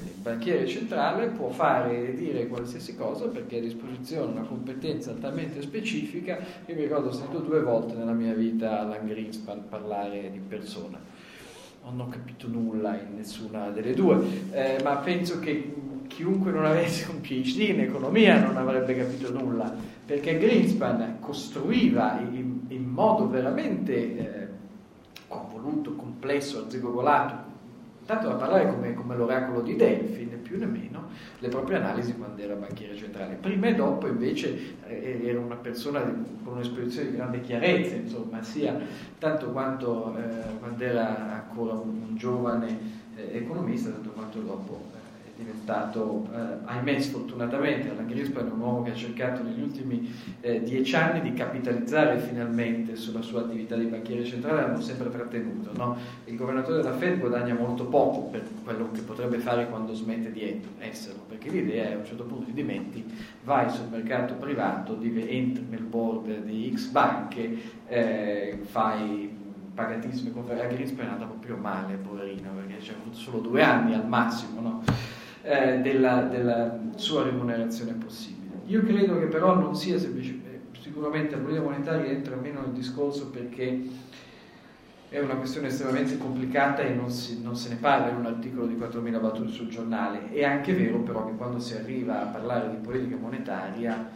il 0.03 0.21
banchiere 0.21 0.67
centrale 0.67 1.27
può 1.27 1.49
fare 1.49 2.09
e 2.09 2.13
dire 2.13 2.47
qualsiasi 2.47 2.95
cosa 2.95 3.25
perché 3.27 3.57
ha 3.57 3.59
a 3.59 3.63
disposizione 3.63 4.31
una 4.31 4.47
competenza 4.47 5.13
talmente 5.13 5.61
specifica. 5.61 6.37
Che 6.65 6.73
mi 6.73 6.81
ricordo 6.81 7.09
ho 7.09 7.11
sentito 7.11 7.39
due 7.39 7.61
volte 7.61 7.93
nella 7.95 8.13
mia 8.13 8.33
vita 8.33 8.81
Alan 8.81 9.05
Greenspan 9.05 9.67
parlare 9.69 10.29
di 10.31 10.39
persona. 10.39 10.99
Non 11.83 11.99
ho 11.99 12.07
capito 12.09 12.47
nulla 12.47 12.99
in 12.99 13.15
nessuna 13.15 13.69
delle 13.69 13.93
due 13.93 14.19
eh, 14.51 14.79
ma 14.83 14.97
penso 14.97 15.39
che 15.39 15.73
chiunque 16.07 16.51
non 16.51 16.65
avesse 16.65 17.09
un 17.09 17.21
PhD 17.21 17.69
in 17.69 17.79
economia 17.79 18.39
non 18.39 18.57
avrebbe 18.57 18.95
capito 18.95 19.31
nulla 19.31 19.73
perché 20.05 20.37
Greenspan 20.37 21.17
costruiva 21.19 22.19
in, 22.19 22.61
in 22.67 22.83
modo 22.83 23.29
veramente 23.29 23.93
eh, 23.93 24.47
convoluto, 25.27 25.93
complesso, 25.95 26.59
arzigogolato 26.59 27.48
tanto 28.09 28.27
da 28.27 28.33
parlare 28.33 28.67
come, 28.67 28.95
come, 28.95 29.15
l'oracolo 29.15 29.61
di 29.61 29.75
Delfi, 29.75 30.25
né 30.25 30.37
più 30.37 30.57
né 30.57 30.65
meno, 30.65 31.09
le 31.37 31.47
proprie 31.47 31.77
analisi 31.77 32.15
quando 32.15 32.41
era 32.41 32.55
banchiere 32.55 32.95
centrale. 32.95 33.35
Prima 33.35 33.67
e 33.67 33.75
dopo 33.75 34.07
invece 34.07 34.77
eh, 34.87 35.21
era 35.23 35.39
una 35.39 35.57
persona 35.57 36.01
di, 36.01 36.11
con 36.43 36.53
un'esposizione 36.53 37.11
di 37.11 37.15
grande 37.17 37.41
chiarezza, 37.41 37.93
insomma, 37.93 38.41
sia 38.41 38.75
tanto 39.19 39.51
quanto 39.51 40.17
eh, 40.17 40.57
quando 40.57 40.83
era 40.83 41.45
ancora 41.45 41.73
un, 41.73 42.01
un 42.09 42.15
giovane 42.15 42.79
eh, 43.15 43.37
economista, 43.37 43.91
tanto 43.91 44.09
quanto 44.09 44.39
dopo 44.39 44.85
diventato, 45.39 46.27
eh, 46.33 46.37
ahimè 46.65 46.99
sfortunatamente, 46.99 47.89
Alan 47.89 48.07
Greenspan 48.07 48.47
è 48.47 48.51
un 48.51 48.59
uomo 48.59 48.83
che 48.83 48.91
ha 48.91 48.93
cercato 48.93 49.41
negli 49.41 49.61
ultimi 49.61 50.13
eh, 50.41 50.61
dieci 50.61 50.95
anni 50.95 51.21
di 51.21 51.33
capitalizzare 51.33 52.19
finalmente 52.19 52.97
sulla 52.97 53.21
sua 53.21 53.41
attività 53.41 53.77
di 53.77 53.85
banchiere 53.85 54.25
centrale, 54.25 54.61
l'hanno 54.61 54.81
sempre 54.81 55.09
trattenuto. 55.09 55.71
No? 55.75 55.95
Il 56.25 56.35
governatore 56.35 56.77
della 56.81 56.93
Fed 56.93 57.19
guadagna 57.19 57.53
molto 57.53 57.85
poco 57.85 58.23
per 58.23 58.43
quello 58.63 58.91
che 58.91 59.01
potrebbe 59.01 59.39
fare 59.39 59.69
quando 59.69 59.93
smette 59.93 60.31
di 60.31 60.61
esserlo, 60.79 61.23
perché 61.27 61.49
l'idea 61.49 61.89
è 61.89 61.93
a 61.93 61.97
un 61.97 62.05
certo 62.05 62.23
punto 62.25 62.45
ti 62.45 62.53
dimetti, 62.53 63.03
vai 63.43 63.69
sul 63.69 63.87
mercato 63.89 64.33
privato, 64.33 64.99
entri 65.01 65.65
nel 65.69 65.83
board 65.83 66.43
di 66.43 66.73
X 66.75 66.89
banche, 66.89 67.57
eh, 67.87 68.59
fai 68.63 69.37
pagatissime 69.79 70.33
conferenze. 70.33 70.65
A 70.65 70.67
Greenspan 70.67 71.05
è 71.05 71.09
andata 71.09 71.25
proprio 71.25 71.55
male, 71.55 71.95
poverino, 71.95 72.49
perché 72.53 72.81
ci 72.81 72.91
ha 72.91 72.95
avuto 72.99 73.17
solo 73.17 73.39
due 73.39 73.63
anni 73.63 73.93
al 73.93 74.05
massimo. 74.05 74.59
No? 74.59 74.83
Eh, 75.49 75.79
della, 75.79 76.21
della, 76.21 76.77
sua 76.93 77.23
remunerazione 77.23 77.93
possibile. 77.93 78.61
Io 78.67 78.83
credo 78.83 79.17
che 79.17 79.25
però 79.25 79.55
non 79.55 79.75
sia 79.75 79.97
semplicemente, 79.97 80.79
sicuramente 80.79 81.35
la 81.35 81.41
politica 81.41 81.63
monetaria 81.63 82.11
entra 82.11 82.35
meno 82.35 82.61
nel 82.61 82.71
discorso 82.71 83.31
perché 83.31 83.81
è 85.09 85.17
una 85.17 85.37
questione 85.37 85.69
estremamente 85.69 86.19
complicata 86.19 86.83
e 86.83 86.93
non, 86.93 87.09
si, 87.09 87.41
non, 87.41 87.55
se 87.55 87.69
ne 87.69 87.77
parla 87.77 88.09
in 88.09 88.17
un 88.17 88.27
articolo 88.27 88.67
di 88.67 88.75
4.000 88.75 89.19
battute 89.19 89.49
sul 89.49 89.69
giornale. 89.69 90.31
È 90.31 90.43
anche 90.43 90.71
vero 90.75 90.99
però 90.99 91.25
che 91.25 91.35
quando 91.35 91.57
si 91.57 91.73
arriva 91.73 92.21
a 92.21 92.25
parlare 92.25 92.69
di 92.69 92.75
politica 92.75 93.15
monetaria, 93.15 94.07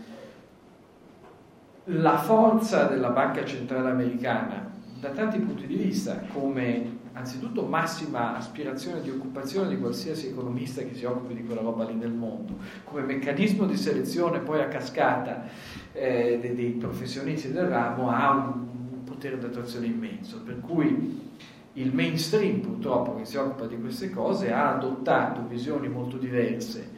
la 1.86 2.18
forza 2.20 2.84
della 2.84 3.10
banca 3.10 3.44
centrale 3.44 3.90
americana, 3.90 4.72
da 5.00 5.10
tanti 5.10 5.40
punti 5.40 5.66
di 5.66 5.78
vista, 5.78 6.22
come 6.32 7.02
anzitutto 7.14 7.66
massima 7.66 8.36
aspirazione 8.36 9.02
di 9.02 9.10
occupazione 9.10 9.70
di 9.70 9.80
qualsiasi 9.80 10.28
economista 10.30 10.82
che 10.82 10.96
si 10.96 11.06
occupi 11.06 11.36
di 11.36 11.44
quella 11.44 11.62
roba 11.62 11.86
lì 11.86 11.94
nel 11.94 12.12
mondo, 12.12 12.58
come 12.84 13.04
meccanismo 13.04 13.66
di 13.66 13.78
selezione 13.78 14.40
poi 14.40 14.62
a 14.62 14.68
cascata 14.68 15.46
eh, 15.94 16.40
dei, 16.42 16.72
professionisti 16.72 17.52
del 17.52 17.68
ramo 17.68 18.10
ha 18.10 18.32
un, 18.32 18.72
potere 19.04 19.38
d'attrazione 19.38 19.86
immenso, 19.86 20.42
per 20.42 20.60
cui 20.60 21.32
il 21.74 21.94
mainstream 21.94 22.60
purtroppo 22.62 23.16
che 23.16 23.26
si 23.26 23.38
occupa 23.38 23.68
di 23.68 23.80
queste 23.80 24.10
cose 24.10 24.52
ha 24.52 24.74
adottato 24.74 25.46
visioni 25.48 25.88
molto 25.88 26.18
diverse 26.18 26.90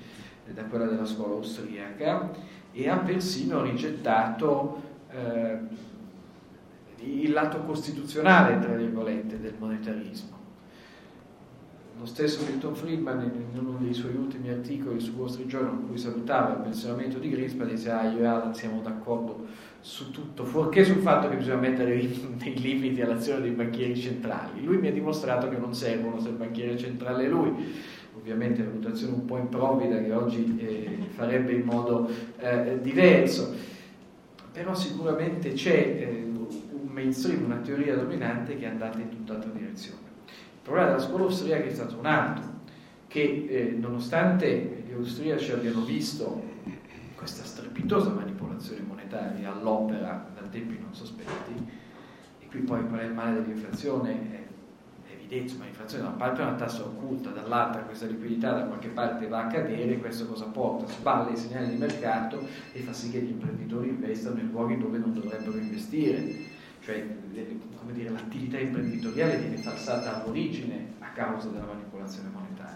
da 0.53 0.63
quella 0.63 0.85
della 0.85 1.05
scuola 1.05 1.33
austriaca 1.33 2.31
e 2.71 2.89
ha 2.89 2.97
persino 2.97 3.63
rigettato 3.63 4.81
eh, 5.11 5.57
il 7.05 7.31
lato 7.31 7.59
costituzionale, 7.59 8.59
tra 8.59 8.73
virgolette, 8.73 9.39
del 9.39 9.53
monetarismo. 9.57 10.35
Lo 11.97 12.05
stesso 12.05 12.43
Milton 12.45 12.75
Friedman, 12.75 13.31
in 13.53 13.57
uno 13.57 13.77
dei 13.79 13.93
suoi 13.93 14.15
ultimi 14.15 14.49
articoli 14.49 14.99
su 14.99 15.13
Wall 15.13 15.27
Street 15.27 15.47
Journal, 15.47 15.79
in 15.79 15.87
cui 15.87 15.97
salutava 15.97 16.53
il 16.53 16.61
pensionamento 16.61 17.19
di 17.19 17.29
Greenspan, 17.29 17.67
dice: 17.69 17.89
Ah, 17.89 18.11
io 18.11 18.19
e 18.19 18.25
Alan 18.25 18.53
siamo 18.53 18.81
d'accordo 18.81 19.45
su 19.79 20.11
tutto, 20.11 20.43
fuorché 20.43 20.83
sul 20.83 21.01
fatto 21.01 21.29
che 21.29 21.37
bisogna 21.37 21.59
mettere 21.59 21.95
dei 22.35 22.59
limiti 22.59 23.01
all'azione 23.01 23.41
dei 23.41 23.51
banchieri 23.51 23.95
centrali. 23.95 24.63
Lui 24.63 24.77
mi 24.77 24.89
ha 24.89 24.91
dimostrato 24.91 25.47
che 25.47 25.57
non 25.57 25.73
servono 25.73 26.19
se 26.19 26.29
il 26.29 26.35
banchiere 26.35 26.77
centrale 26.77 27.25
è 27.25 27.29
lui. 27.29 27.53
Ovviamente 28.17 28.59
è 28.59 28.65
una 28.65 28.71
valutazione 28.71 29.13
un 29.13 29.25
po' 29.25 29.37
improvvida 29.37 30.01
che 30.01 30.11
oggi 30.11 30.57
eh, 30.57 30.97
farebbe 31.13 31.53
in 31.53 31.63
modo 31.63 32.09
eh, 32.39 32.79
diverso, 32.81 33.53
però 34.51 34.73
sicuramente 34.75 35.53
c'è. 35.53 35.71
Eh, 35.71 36.33
mainstream, 36.95 37.43
una 37.43 37.57
teoria 37.57 37.95
dominante 37.95 38.57
che 38.57 38.65
è 38.65 38.69
andata 38.69 38.99
in 38.99 39.09
tutt'altra 39.09 39.51
direzione. 39.51 39.99
Il 40.25 40.61
problema 40.61 40.87
della 40.87 40.99
scuola 40.99 41.25
austriaca 41.25 41.65
è 41.65 41.73
stato 41.73 41.97
un 41.97 42.05
altro, 42.05 42.53
che 43.07 43.45
eh, 43.49 43.75
nonostante 43.77 44.83
gli 44.87 44.93
austriaci 44.93 45.51
abbiano 45.51 45.81
visto 45.81 46.53
questa 47.15 47.43
strepitosa 47.43 48.09
manipolazione 48.09 48.81
monetaria 48.81 49.51
all'opera 49.51 50.31
da 50.33 50.47
tempi 50.47 50.79
non 50.79 50.93
sospetti, 50.93 51.53
e 52.39 52.47
qui 52.47 52.61
poi 52.61 52.87
qual 52.87 53.01
è 53.01 53.03
il 53.03 53.13
male 53.13 53.41
dell'inflazione? 53.41 54.43
È 55.03 55.11
evidente, 55.11 55.53
ma 55.57 55.65
l'inflazione 55.65 56.03
da 56.03 56.09
una 56.09 56.17
parte 56.17 56.41
è 56.41 56.45
una 56.45 56.55
tassa 56.55 56.83
occulta, 56.83 57.29
dall'altra 57.29 57.81
questa 57.81 58.05
liquidità 58.05 58.53
da 58.53 58.65
qualche 58.65 58.87
parte 58.87 59.27
va 59.27 59.43
a 59.43 59.47
cadere, 59.47 59.97
questo 59.97 60.27
cosa 60.27 60.45
porta? 60.45 60.87
Sballa 60.87 61.29
i 61.29 61.37
segnali 61.37 61.69
di 61.69 61.77
mercato 61.77 62.39
e 62.71 62.79
fa 62.79 62.93
sì 62.93 63.11
che 63.11 63.19
gli 63.19 63.31
imprenditori 63.31 63.89
investano 63.89 64.39
in 64.39 64.49
luoghi 64.49 64.77
dove 64.77 64.97
non 64.97 65.13
dovrebbero 65.13 65.57
investire 65.57 66.53
cioè 66.85 67.03
dire, 67.95 68.09
l'attività 68.11 68.59
imprenditoriale 68.59 69.37
viene 69.37 69.57
falsata 69.57 70.21
all'origine 70.21 70.93
a 70.99 71.07
causa 71.13 71.47
della 71.49 71.65
manipolazione 71.65 72.29
monetaria. 72.31 72.73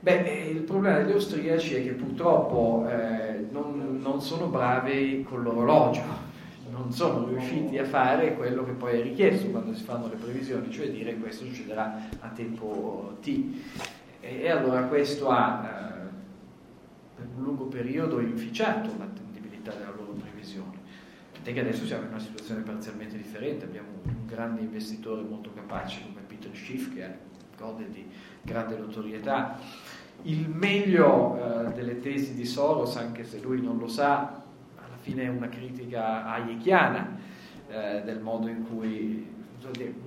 Beh, 0.00 0.24
eh, 0.24 0.50
il 0.50 0.62
problema 0.62 0.98
degli 0.98 1.12
austriaci 1.12 1.74
è 1.74 1.82
che 1.84 1.92
purtroppo 1.92 2.86
eh, 2.88 3.46
non, 3.50 3.98
non 4.00 4.20
sono 4.20 4.46
bravi 4.46 5.22
con 5.28 5.42
l'orologio, 5.42 6.02
non 6.70 6.90
sono 6.90 7.26
riusciti 7.28 7.78
a 7.78 7.84
fare 7.84 8.34
quello 8.34 8.64
che 8.64 8.72
poi 8.72 8.98
è 8.98 9.02
richiesto 9.02 9.48
quando 9.48 9.74
si 9.74 9.84
fanno 9.84 10.08
le 10.08 10.16
previsioni, 10.16 10.72
cioè 10.72 10.90
dire 10.90 11.14
questo 11.16 11.44
succederà 11.44 12.08
a 12.18 12.28
tempo 12.28 13.18
T. 13.20 13.28
E, 14.20 14.40
e 14.40 14.50
allora 14.50 14.82
questo 14.84 15.28
ha 15.28 15.68
eh, 15.68 16.08
per 17.14 17.26
un 17.36 17.44
lungo 17.44 17.64
periodo 17.64 18.18
inficiato 18.20 18.88
l'attendibilità 18.98 19.72
della. 19.72 19.99
Tant'è 21.42 21.54
che 21.54 21.66
adesso 21.66 21.86
siamo 21.86 22.02
in 22.02 22.10
una 22.10 22.18
situazione 22.18 22.60
parzialmente 22.60 23.16
differente, 23.16 23.64
abbiamo 23.64 23.88
un 24.02 24.26
grande 24.26 24.60
investitore 24.60 25.22
molto 25.22 25.50
capace 25.54 26.02
come 26.02 26.20
Peter 26.26 26.54
Schiff 26.54 26.92
che 26.94 27.08
gode 27.56 27.88
di 27.88 28.06
grande 28.42 28.76
notorietà. 28.76 29.58
Il 30.24 30.50
meglio 30.50 31.38
eh, 31.64 31.72
delle 31.72 31.98
tesi 31.98 32.34
di 32.34 32.44
Soros, 32.44 32.94
anche 32.96 33.24
se 33.24 33.40
lui 33.40 33.62
non 33.62 33.78
lo 33.78 33.88
sa, 33.88 34.42
alla 34.76 34.98
fine 35.00 35.22
è 35.22 35.28
una 35.28 35.48
critica 35.48 36.26
hayekiana 36.26 37.18
eh, 37.68 38.02
del 38.04 38.20
modo 38.20 38.48
in 38.48 38.66
cui 38.68 39.26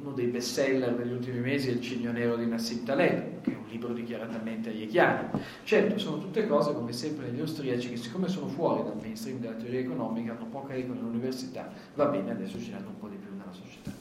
uno 0.01 0.11
dei 0.13 0.27
best 0.27 0.53
seller 0.53 0.95
degli 0.95 1.11
ultimi 1.11 1.39
mesi 1.39 1.69
è 1.69 1.71
Il 1.71 1.81
Cigno 1.81 2.11
Nero 2.11 2.35
di 2.35 2.47
Nassim 2.47 2.83
Taleb, 2.83 3.41
che 3.41 3.51
è 3.51 3.55
un 3.55 3.67
libro 3.69 3.93
dichiaratamente 3.93 4.69
hayekiano. 4.69 5.39
Certo, 5.63 5.97
sono 5.99 6.19
tutte 6.19 6.47
cose, 6.47 6.73
come 6.73 6.91
sempre 6.91 7.29
negli 7.29 7.39
austriaci, 7.39 7.89
che 7.89 7.97
siccome 7.97 8.27
sono 8.27 8.47
fuori 8.47 8.83
dal 8.83 8.97
mainstream 8.99 9.39
della 9.39 9.53
teoria 9.53 9.81
economica, 9.81 10.31
hanno 10.31 10.45
poca 10.45 10.73
eco 10.73 10.93
nell'università, 10.93 11.71
va 11.93 12.05
bene, 12.05 12.31
adesso 12.31 12.59
ci 12.59 12.71
danno 12.71 12.89
un 12.89 12.99
po' 12.99 13.07
di 13.07 13.17
più 13.17 13.29
nella 13.31 13.51
società. 13.51 13.91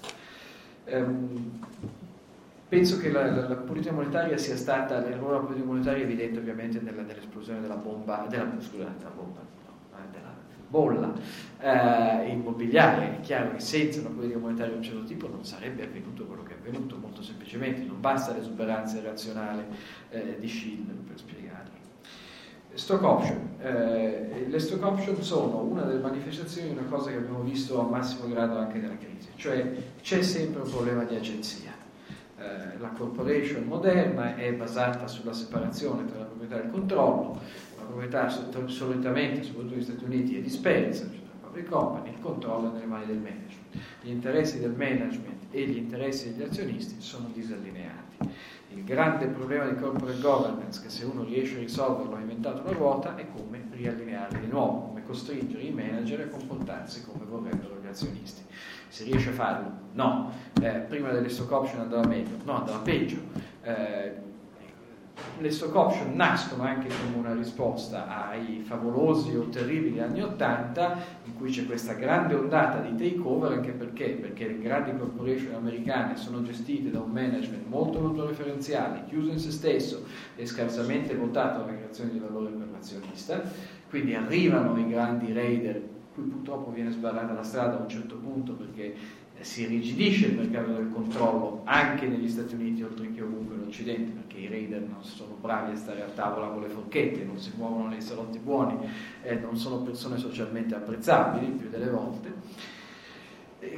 Um, 0.85 1.61
penso 2.69 2.99
che 2.99 3.11
la, 3.11 3.31
la, 3.31 3.49
la, 3.49 3.55
politica 3.55 3.93
monetaria 3.93 4.37
sia 4.39 4.57
stata, 4.57 4.99
l'errore 4.99 5.35
della 5.35 5.41
politica 5.41 5.67
monetaria 5.67 6.03
è 6.03 6.07
evidente 6.07 6.39
ovviamente 6.39 6.81
nella, 6.81 7.03
nell'esplosione 7.03 7.61
della 7.61 7.77
bomba, 7.77 8.27
della, 8.29 8.51
scusate, 8.59 8.97
della 8.99 9.11
bomba, 9.11 9.41
bolla 10.73 11.13
eh, 11.61 12.31
immobiliare. 12.31 13.19
È 13.19 13.21
chiaro 13.21 13.53
che 13.53 13.61
senza 13.61 14.01
una 14.01 14.09
politica 14.09 14.39
monetaria 14.39 14.73
di 14.73 14.79
un 14.79 14.83
certo 14.83 15.05
tipo 15.05 15.29
non 15.29 15.45
sarebbe 15.45 15.85
avvenuto 15.85 16.25
quello 16.25 16.43
che 16.43 16.55
è 16.55 16.57
avvenuto, 16.57 16.97
molto 16.97 17.23
semplicemente, 17.23 17.83
non 17.83 18.01
basta 18.01 18.33
l'esuberanza 18.33 18.97
irrazionale 18.97 19.67
eh, 20.09 20.37
di 20.39 20.49
Schindler 20.49 20.97
per 20.97 21.19
spiegarlo. 21.19 21.71
Stock 22.75 23.03
option. 23.03 23.51
Eh, 23.61 24.47
le 24.49 24.59
stock 24.59 24.83
option 24.83 25.23
sono 25.23 25.59
una 25.59 25.83
delle 25.83 26.01
manifestazioni 26.01 26.69
di 26.69 26.79
una 26.79 26.89
cosa 26.89 27.11
che 27.11 27.17
abbiamo 27.17 27.43
visto 27.43 27.79
a 27.79 27.85
massimo 27.85 28.29
grado 28.29 28.57
anche 28.57 28.79
nella 28.79 28.97
crisi, 28.97 29.29
cioè 29.37 29.71
c'è 30.01 30.23
sempre 30.23 30.63
un 30.63 30.71
problema 30.71 31.05
di 31.05 31.15
agenzia. 31.15 31.71
Eh, 32.39 32.79
la 32.79 32.89
corporation 32.89 33.65
moderna 33.65 34.35
è 34.37 34.53
basata 34.55 35.07
sulla 35.07 35.35
separazione 35.35 36.07
tra 36.07 36.21
la 36.21 36.25
proprietà 36.25 36.61
e 36.61 36.65
il 36.65 36.71
controllo, 36.71 37.39
proprietà 37.93 38.29
solitamente, 38.29 39.43
soprattutto 39.43 39.75
negli 39.75 39.85
Stati 39.85 40.05
Uniti, 40.05 40.39
è 40.39 40.41
dispersa, 40.41 41.05
cioè 41.05 41.21
la 41.21 41.47
public 41.47 41.69
company, 41.69 42.09
il 42.11 42.21
controllo 42.21 42.71
è 42.71 42.73
nelle 42.73 42.87
mani 42.87 43.07
del 43.07 43.19
management. 43.19 43.77
Gli 44.01 44.11
interessi 44.11 44.61
del 44.61 44.73
management 44.73 45.45
e 45.51 45.67
gli 45.67 45.77
interessi 45.77 46.35
degli 46.35 46.47
azionisti 46.47 47.01
sono 47.01 47.29
disallineati. 47.33 48.31
Il 48.75 48.85
grande 48.85 49.27
problema 49.27 49.67
di 49.67 49.79
corporate 49.79 50.21
governance, 50.21 50.81
che 50.81 50.89
se 50.89 51.05
uno 51.05 51.25
riesce 51.25 51.57
a 51.57 51.59
risolverlo 51.59 52.17
ha 52.17 52.21
inventato 52.21 52.63
la 52.63 52.73
ruota, 52.73 53.17
è 53.17 53.27
come 53.29 53.69
riallinearli 53.71 54.41
di 54.41 54.47
nuovo, 54.47 54.87
come 54.87 55.05
costringere 55.05 55.63
i 55.63 55.71
manager 55.71 56.21
a 56.21 56.29
comportarsi 56.29 57.05
come 57.05 57.27
vorrebbero 57.27 57.79
gli 57.83 57.87
azionisti. 57.87 58.43
Si 58.89 59.05
riesce 59.05 59.29
a 59.29 59.33
farlo? 59.33 59.71
No. 59.93 60.33
Eh, 60.63 60.79
prima 60.89 61.11
delle 61.11 61.29
stock 61.29 61.51
option 61.53 61.81
andava 61.81 62.07
meglio? 62.07 62.37
No, 62.45 62.61
andava 62.61 62.79
peggio. 62.79 63.19
Eh, 63.63 64.31
le 65.39 65.51
stock 65.51 65.75
option 65.75 66.15
nascono 66.15 66.63
anche 66.63 66.89
come 66.89 67.17
una 67.17 67.35
risposta 67.35 68.29
ai 68.29 68.63
favolosi 68.65 69.35
o 69.37 69.49
terribili 69.49 70.01
anni 70.01 70.23
80 70.23 70.99
in 71.25 71.37
cui 71.37 71.51
c'è 71.51 71.67
questa 71.67 71.95
grande 71.95 72.35
ondata 72.35 72.79
di 72.79 72.95
takeover 72.95 73.53
anche 73.53 73.73
perché? 73.73 74.11
Perché 74.11 74.47
le 74.47 74.59
grandi 74.61 74.97
corporation 74.97 75.55
americane 75.55 76.17
sono 76.17 76.43
gestite 76.43 76.91
da 76.91 77.01
un 77.01 77.11
management 77.11 77.67
molto 77.67 78.01
molto 78.01 78.27
referenziale, 78.27 79.05
chiuso 79.09 79.31
in 79.31 79.39
se 79.39 79.51
stesso 79.51 80.05
e 80.37 80.47
scarsamente 80.47 81.15
votato 81.15 81.63
alla 81.63 81.75
creazione 81.75 82.11
di 82.11 82.19
valore 82.19 82.51
per 82.51 82.69
l'azionista, 82.71 83.43
quindi 83.89 84.15
arrivano 84.15 84.79
i 84.79 84.89
grandi 84.89 85.33
raider 85.33 85.91
cui 86.15 86.25
purtroppo 86.25 86.71
viene 86.71 86.91
sbarrata 86.91 87.33
la 87.33 87.43
strada 87.43 87.79
a 87.79 87.81
un 87.81 87.89
certo 87.89 88.17
punto 88.17 88.53
perché 88.53 88.95
si 89.43 89.63
irrigidisce 89.63 90.27
il 90.27 90.37
mercato 90.37 90.73
del 90.73 90.91
controllo 90.91 91.63
anche 91.65 92.07
negli 92.07 92.29
Stati 92.29 92.55
Uniti 92.55 92.83
oltre 92.83 93.13
che 93.13 93.23
ovunque 93.23 93.57
in 93.57 93.63
Occidente 93.67 94.13
perché 94.13 94.39
i 94.39 94.49
raider 94.49 94.81
non 94.83 95.03
sono 95.03 95.37
bravi 95.41 95.73
a 95.73 95.77
stare 95.77 96.03
a 96.03 96.09
tavola 96.09 96.49
con 96.49 96.63
le 96.63 96.69
forchette, 96.69 97.25
non 97.25 97.39
si 97.39 97.53
muovono 97.57 97.89
nei 97.89 98.01
salotti 98.01 98.39
buoni, 98.39 98.79
eh, 99.23 99.35
non 99.35 99.57
sono 99.57 99.79
persone 99.79 100.19
socialmente 100.19 100.75
apprezzabili 100.75 101.53
più 101.53 101.69
delle 101.69 101.91
volte 101.91 102.33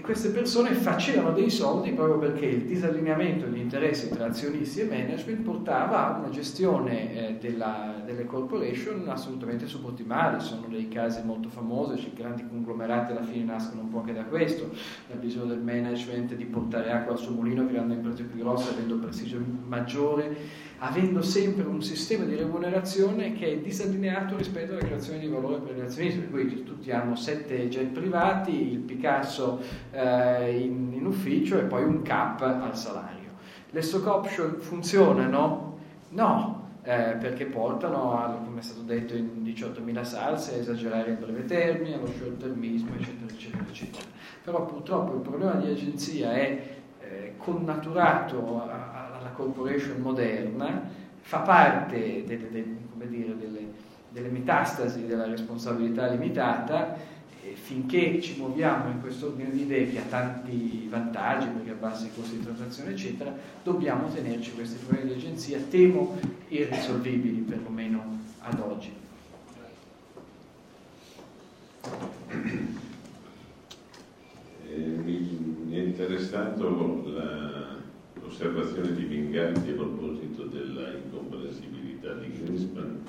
queste 0.00 0.30
persone 0.30 0.72
facevano 0.72 1.32
dei 1.32 1.50
soldi 1.50 1.92
proprio 1.92 2.18
perché 2.18 2.46
il 2.46 2.64
disallineamento 2.64 3.44
degli 3.44 3.60
interessi 3.60 4.08
tra 4.08 4.26
azionisti 4.26 4.80
e 4.80 4.84
management 4.84 5.42
portava 5.42 6.14
a 6.14 6.18
una 6.18 6.30
gestione 6.30 7.14
eh, 7.14 7.38
della, 7.38 8.02
delle 8.04 8.24
corporation 8.24 9.06
assolutamente 9.08 9.66
subottimale. 9.66 10.40
Sono 10.40 10.66
dei 10.68 10.88
casi 10.88 11.22
molto 11.22 11.50
famosi, 11.50 12.00
cioè, 12.00 12.12
grandi 12.14 12.46
conglomerati 12.48 13.12
alla 13.12 13.24
fine 13.24 13.44
nascono 13.44 13.82
un 13.82 13.90
po' 13.90 13.98
anche 13.98 14.14
da 14.14 14.24
questo, 14.24 14.70
la 15.08 15.16
visione 15.16 15.48
del 15.48 15.60
management 15.60 16.34
di 16.34 16.44
portare 16.46 16.90
acqua 16.90 17.12
al 17.12 17.18
suo 17.18 17.32
mulino 17.32 17.66
creando 17.66 17.92
imprese 17.92 18.22
più 18.22 18.40
grosse, 18.40 18.70
avendo 18.70 18.96
prestigio 18.96 19.38
maggiore 19.66 20.62
avendo 20.78 21.22
sempre 21.22 21.64
un 21.64 21.82
sistema 21.82 22.24
di 22.24 22.34
remunerazione 22.34 23.32
che 23.32 23.52
è 23.52 23.56
disallineato 23.58 24.36
rispetto 24.36 24.72
alla 24.72 24.82
creazione 24.82 25.18
di 25.18 25.28
valore 25.28 25.58
per 25.58 25.76
gli 25.76 25.80
azionisti. 25.80 26.20
Per 26.20 26.60
tutti 26.60 26.90
hanno 26.90 27.14
sette 27.14 27.68
jet 27.68 27.88
privati, 27.88 28.72
il 28.72 28.78
Picasso 28.78 29.60
eh, 29.90 30.58
in, 30.58 30.92
in, 30.92 31.06
ufficio 31.06 31.58
e 31.58 31.62
poi 31.62 31.84
un 31.84 32.02
cap 32.02 32.42
al 32.42 32.76
salario. 32.76 33.30
Le 33.70 33.82
stock 33.82 34.06
option 34.06 34.56
funzionano? 34.60 35.78
No, 36.10 36.64
eh, 36.82 37.16
perché 37.18 37.46
portano, 37.46 38.42
come 38.44 38.60
è 38.60 38.62
stato 38.62 38.82
detto 38.82 39.16
in 39.16 39.42
18.000 39.42 40.02
salse, 40.02 40.54
a 40.54 40.58
esagerare 40.58 41.10
in 41.10 41.18
breve 41.18 41.44
termine, 41.44 41.94
allo 41.94 42.06
short 42.06 42.36
termismo, 42.36 42.94
eccetera, 42.94 43.32
eccetera, 43.32 43.64
eccetera. 43.66 44.04
Però 44.42 44.66
purtroppo 44.66 45.14
il 45.14 45.20
problema 45.20 45.54
di 45.54 45.70
agenzia 45.70 46.34
è 46.34 46.76
eh, 47.00 47.34
connaturato 47.38 48.62
corporation 49.34 50.00
moderna 50.00 50.82
fa 51.20 51.38
parte 51.38 52.24
delle, 52.26 52.50
delle, 52.50 53.08
dire, 53.08 53.36
delle, 53.36 53.72
delle 54.10 54.28
metastasi 54.28 55.06
della 55.06 55.26
responsabilità 55.26 56.06
limitata 56.08 56.96
finché 57.52 58.20
ci 58.20 58.36
muoviamo 58.38 58.90
in 58.90 59.00
questo 59.00 59.26
ordine 59.26 59.50
di 59.50 59.62
idee 59.62 59.90
che 59.90 59.98
ha 59.98 60.04
tanti 60.08 60.86
vantaggi 60.88 61.46
perché 61.48 61.70
abbassa 61.70 62.06
i 62.06 62.10
costi 62.14 62.38
di 62.38 62.44
transazione 62.44 62.90
eccetera 62.92 63.34
dobbiamo 63.62 64.08
tenerci 64.08 64.52
questi 64.52 64.82
problemi 64.84 65.12
di 65.12 65.18
agenzia 65.18 65.58
temo 65.68 66.16
irrisolvibili 66.48 67.40
perlomeno 67.40 68.18
ad 68.40 68.60
oggi. 68.60 68.92
Eh, 74.68 74.76
mi 74.76 75.70
è 75.70 75.78
interessato 75.78 77.02
la 77.06 77.53
l'osservazione 78.34 78.94
di 78.94 79.04
Vinganti 79.04 79.70
a 79.70 79.74
proposito 79.74 80.42
della 80.46 80.92
incomprensibilità 80.92 82.14
di 82.14 82.32
Greenspan 82.32 83.00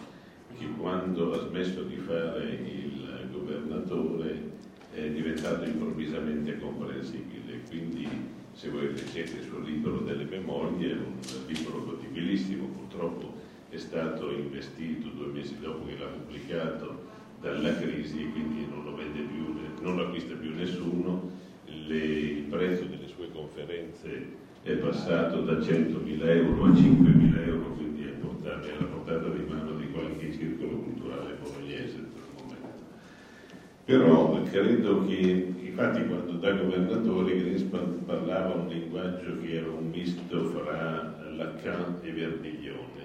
che 0.56 0.68
quando 0.78 1.34
ha 1.34 1.48
smesso 1.48 1.82
di 1.82 1.96
fare 1.96 2.44
il 2.44 3.28
governatore 3.32 4.54
è 4.94 5.10
diventato 5.10 5.66
improvvisamente 5.66 6.60
comprensibile. 6.60 7.60
Quindi 7.68 8.08
se 8.54 8.70
voi 8.70 8.94
leggete 8.94 9.38
il 9.38 9.44
suo 9.46 9.60
libro 9.62 9.98
delle 9.98 10.26
memorie, 10.26 10.94
un 10.94 11.18
libro 11.48 11.84
godibilissimo, 11.84 12.68
purtroppo 12.68 13.34
è 13.70 13.78
stato 13.78 14.30
investito 14.30 15.10
due 15.10 15.28
mesi 15.34 15.58
dopo 15.60 15.88
che 15.88 15.98
l'ha 15.98 16.06
pubblicato 16.06 17.04
dalla 17.42 17.76
crisi 17.78 18.22
e 18.22 18.30
quindi 18.30 18.68
non 18.70 18.86
lo, 18.86 18.94
più, 18.94 19.56
non 19.82 19.96
lo 19.96 20.06
acquista 20.06 20.36
più 20.36 20.54
nessuno. 20.54 21.32
Le, 21.66 21.98
il 21.98 22.44
prezzo 22.44 22.84
delle 22.84 23.08
sue 23.08 23.32
conferenze 23.32 24.44
è 24.66 24.72
passato 24.78 25.42
da 25.42 25.54
100.000 25.54 26.28
euro 26.28 26.64
a 26.64 26.70
5.000 26.70 27.48
euro, 27.48 27.76
quindi 27.76 28.04
è, 28.06 28.10
portato, 28.14 28.68
è 28.68 28.72
alla 28.72 28.88
portata 28.88 29.28
di 29.30 29.44
mano 29.48 29.76
di 29.76 29.92
qualche 29.92 30.34
circolo 30.34 30.78
culturale 30.78 31.38
bolognese 31.40 32.04
Però 33.86 34.42
credo 34.42 35.06
che, 35.06 35.54
infatti, 35.62 36.08
quando 36.08 36.32
da 36.32 36.52
governatore 36.54 37.38
Greenspan 37.38 38.06
parlava 38.06 38.56
un 38.56 38.68
linguaggio 38.68 39.40
che 39.40 39.54
era 39.54 39.70
un 39.70 39.88
misto 39.88 40.46
fra 40.46 41.16
Lacan 41.36 42.00
e 42.02 42.12
Verdiglione. 42.12 43.04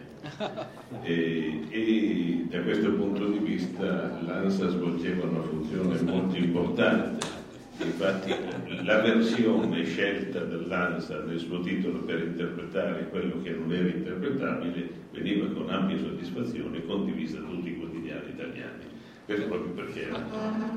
E, 1.03 1.61
e 1.69 2.47
da 2.49 2.63
questo 2.63 2.91
punto 2.93 3.27
di 3.27 3.39
vista 3.39 4.19
l'ANSA 4.27 4.69
svolgeva 4.69 5.27
una 5.27 5.43
funzione 5.43 6.01
molto 6.01 6.37
importante 6.37 7.39
Infatti 7.85 8.35
la 8.83 9.01
versione 9.01 9.85
scelta 9.85 10.41
dall'ANSA 10.41 11.25
nel 11.25 11.41
suo 11.41 11.61
titolo 11.61 11.99
per 12.01 12.21
interpretare 12.21 13.09
quello 13.09 13.43
che 13.43 13.51
non 13.51 13.73
era 13.73 13.89
interpretabile 13.89 14.89
veniva 15.11 15.47
con 15.49 15.71
ampia 15.71 15.99
soddisfazione 15.99 16.85
condivisa 16.87 17.41
da 17.41 17.49
tutti 17.49 17.69
i 17.69 17.77
quotidiani 17.77 18.31
italiani. 18.31 18.85
Questo 19.25 19.47
proprio 19.47 19.73
perché 19.73 20.09
era. 20.09 20.25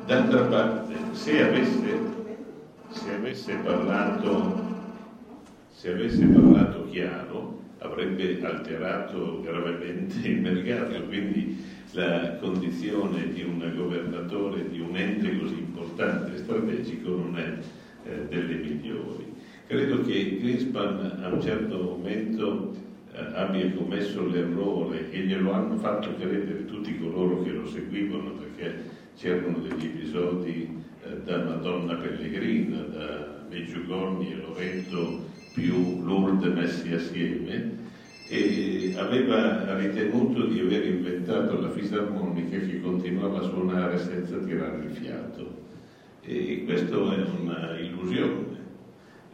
D'altra 0.06 0.42
parte, 0.46 0.96
se 1.12 1.42
avesse, 1.44 2.00
se 2.90 3.14
avesse, 3.14 3.56
parlato, 3.58 4.62
se 5.70 5.92
avesse 5.92 6.26
parlato 6.26 6.88
chiaro, 6.90 7.62
avrebbe 7.78 8.40
alterato 8.44 9.42
gravemente 9.42 10.28
il 10.28 10.42
mercato, 10.42 11.04
quindi 11.04 11.64
la 11.92 12.38
condizione 12.40 13.32
di 13.32 13.44
un 13.44 13.72
governatore 13.76 14.68
di 14.70 14.80
un 14.80 14.96
ente 14.96 15.38
così 15.38 15.60
importante 15.60 16.34
e 16.34 16.38
strategico 16.38 17.10
non 17.10 17.38
è 17.38 17.58
eh, 18.06 18.28
delle 18.30 18.56
migliori. 18.56 19.34
Credo 19.68 20.02
che 20.02 20.38
Greenspan 20.40 21.20
a 21.22 21.30
un 21.30 21.42
certo 21.42 21.78
momento 21.78 22.74
eh, 23.14 23.20
abbia 23.34 23.72
commesso 23.72 24.26
l'errore 24.28 25.12
e 25.12 25.20
glielo 25.20 25.52
hanno 25.52 25.78
fatto 25.78 26.16
credere 26.16 26.66
tutti 26.66 26.98
coloro 26.98 27.42
che 27.44 27.52
lo 27.52 27.68
seguivano 27.68 28.32
perché 28.32 29.02
c'erano 29.16 29.60
degli 29.60 29.86
episodi 29.86 30.84
eh, 31.04 31.18
da 31.24 31.44
Madonna 31.44 31.96
Pellegrina, 31.96 32.82
da 32.82 33.46
Meggiugorni 33.50 34.32
e 34.32 34.36
Loreto 34.36 35.32
più 35.54 36.04
Lourdes 36.04 36.54
messi 36.54 36.92
assieme 36.94 37.82
e 38.28 38.96
aveva 38.98 39.78
ritenuto 39.78 40.48
di 40.48 40.60
aver 40.60 40.86
inventato 40.88 41.60
la 41.60 41.70
fisarmonica 41.70 42.58
che 42.58 42.82
continuava 42.82 43.40
a 43.40 43.44
suonare 43.44 43.98
senza 44.00 44.38
tirare 44.38 44.86
il 44.86 44.92
fiato. 44.92 45.63
E 46.26 46.64
questa 46.64 46.96
è 46.96 47.00
un'illusione, 47.00 48.46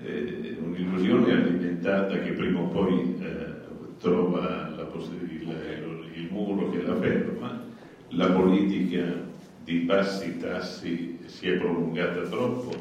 eh, 0.02 0.58
un'illusione 0.60 1.32
alimentata 1.34 2.20
che 2.20 2.32
prima 2.32 2.62
o 2.62 2.68
poi 2.68 3.16
eh, 3.20 3.46
trova 4.00 4.76
il, 5.30 6.10
il 6.16 6.28
muro 6.32 6.70
che 6.72 6.82
la 6.82 6.96
ferma. 6.96 7.64
La 8.10 8.32
politica 8.32 9.04
di 9.64 9.80
bassi 9.80 10.38
tassi 10.38 11.20
si 11.26 11.48
è 11.48 11.58
prolungata 11.58 12.22
troppo. 12.22 12.72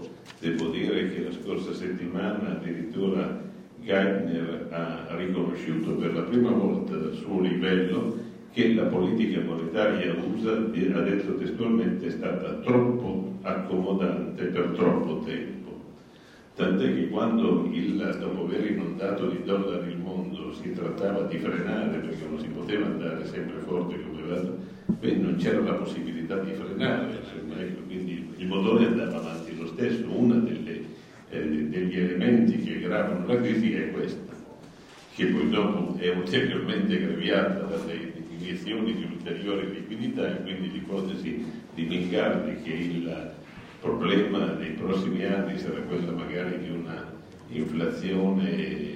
Devo 0.40 0.68
dire 0.68 1.11
che 1.11 1.25
la 1.25 1.33
scorsa 1.33 1.75
settimana 1.75 2.53
addirittura 2.53 3.44
Geithner 3.83 4.68
ha 4.71 5.16
riconosciuto 5.16 5.97
per 5.97 6.14
la 6.14 6.23
prima 6.23 6.51
volta 6.51 6.97
dal 6.97 7.14
suo 7.14 7.40
livello 7.40 8.28
che 8.52 8.74
la 8.74 8.84
politica 8.84 9.40
monetaria 9.40 10.14
USA, 10.14 10.52
ha 10.52 11.00
detto 11.00 11.34
testualmente, 11.37 12.06
è 12.06 12.11
stata 12.11 12.54
troppo 12.54 13.38
accomodante 13.42 14.44
per 14.44 14.72
troppo 14.74 15.22
tempo. 15.24 15.56
Tant'è 16.54 16.92
che 16.92 17.08
quando 17.08 17.68
il, 17.70 18.16
dopo 18.18 18.44
aver 18.44 18.72
inondato 18.72 19.28
di 19.28 19.44
dollari 19.44 19.92
il 19.92 19.98
mondo 19.98 20.52
si 20.54 20.72
trattava 20.72 21.22
di 21.22 21.38
frenare 21.38 21.98
perché 21.98 22.26
non 22.28 22.40
si 22.40 22.48
poteva 22.48 22.87
andare 22.87 23.24
sempre 23.26 23.61
forte 23.61 24.00
come 24.02 24.22
va, 24.22 24.42
non 25.12 25.37
c'era 25.37 25.61
la 25.61 25.74
possibilità 25.74 26.37
di 26.38 26.52
frenare, 26.54 27.20
ecco, 27.58 27.82
quindi 27.87 28.32
il 28.38 28.46
motore 28.48 28.87
andava 28.87 29.18
avanti 29.18 29.56
lo 29.56 29.66
stesso. 29.68 30.04
Uno 30.08 30.44
eh, 30.48 30.84
degli 31.30 31.96
elementi 31.96 32.58
che 32.58 32.80
gravano 32.80 33.26
la 33.26 33.40
crisi 33.40 33.74
è 33.74 33.92
questa, 33.92 34.32
che 35.14 35.26
poi 35.26 35.50
dopo 35.50 35.96
è 35.98 36.08
ulteriormente 36.08 36.96
aggravata 36.96 37.66
dalle 37.66 38.17
iniezioni 38.38 38.94
di 38.94 39.05
ulteriore 39.05 39.66
liquidità 39.66 40.29
e 40.29 40.42
quindi 40.42 40.72
l'ipotesi 40.72 41.44
di 41.74 41.85
Mingardi 41.85 42.62
che 42.62 42.72
il 42.72 43.33
problema 43.81 44.46
dei 44.46 44.70
prossimi 44.70 45.24
anni 45.24 45.59
sarà 45.59 45.81
quella 45.81 46.12
magari 46.12 46.59
di 46.59 46.70
una 46.70 47.16
inflazione 47.51 48.87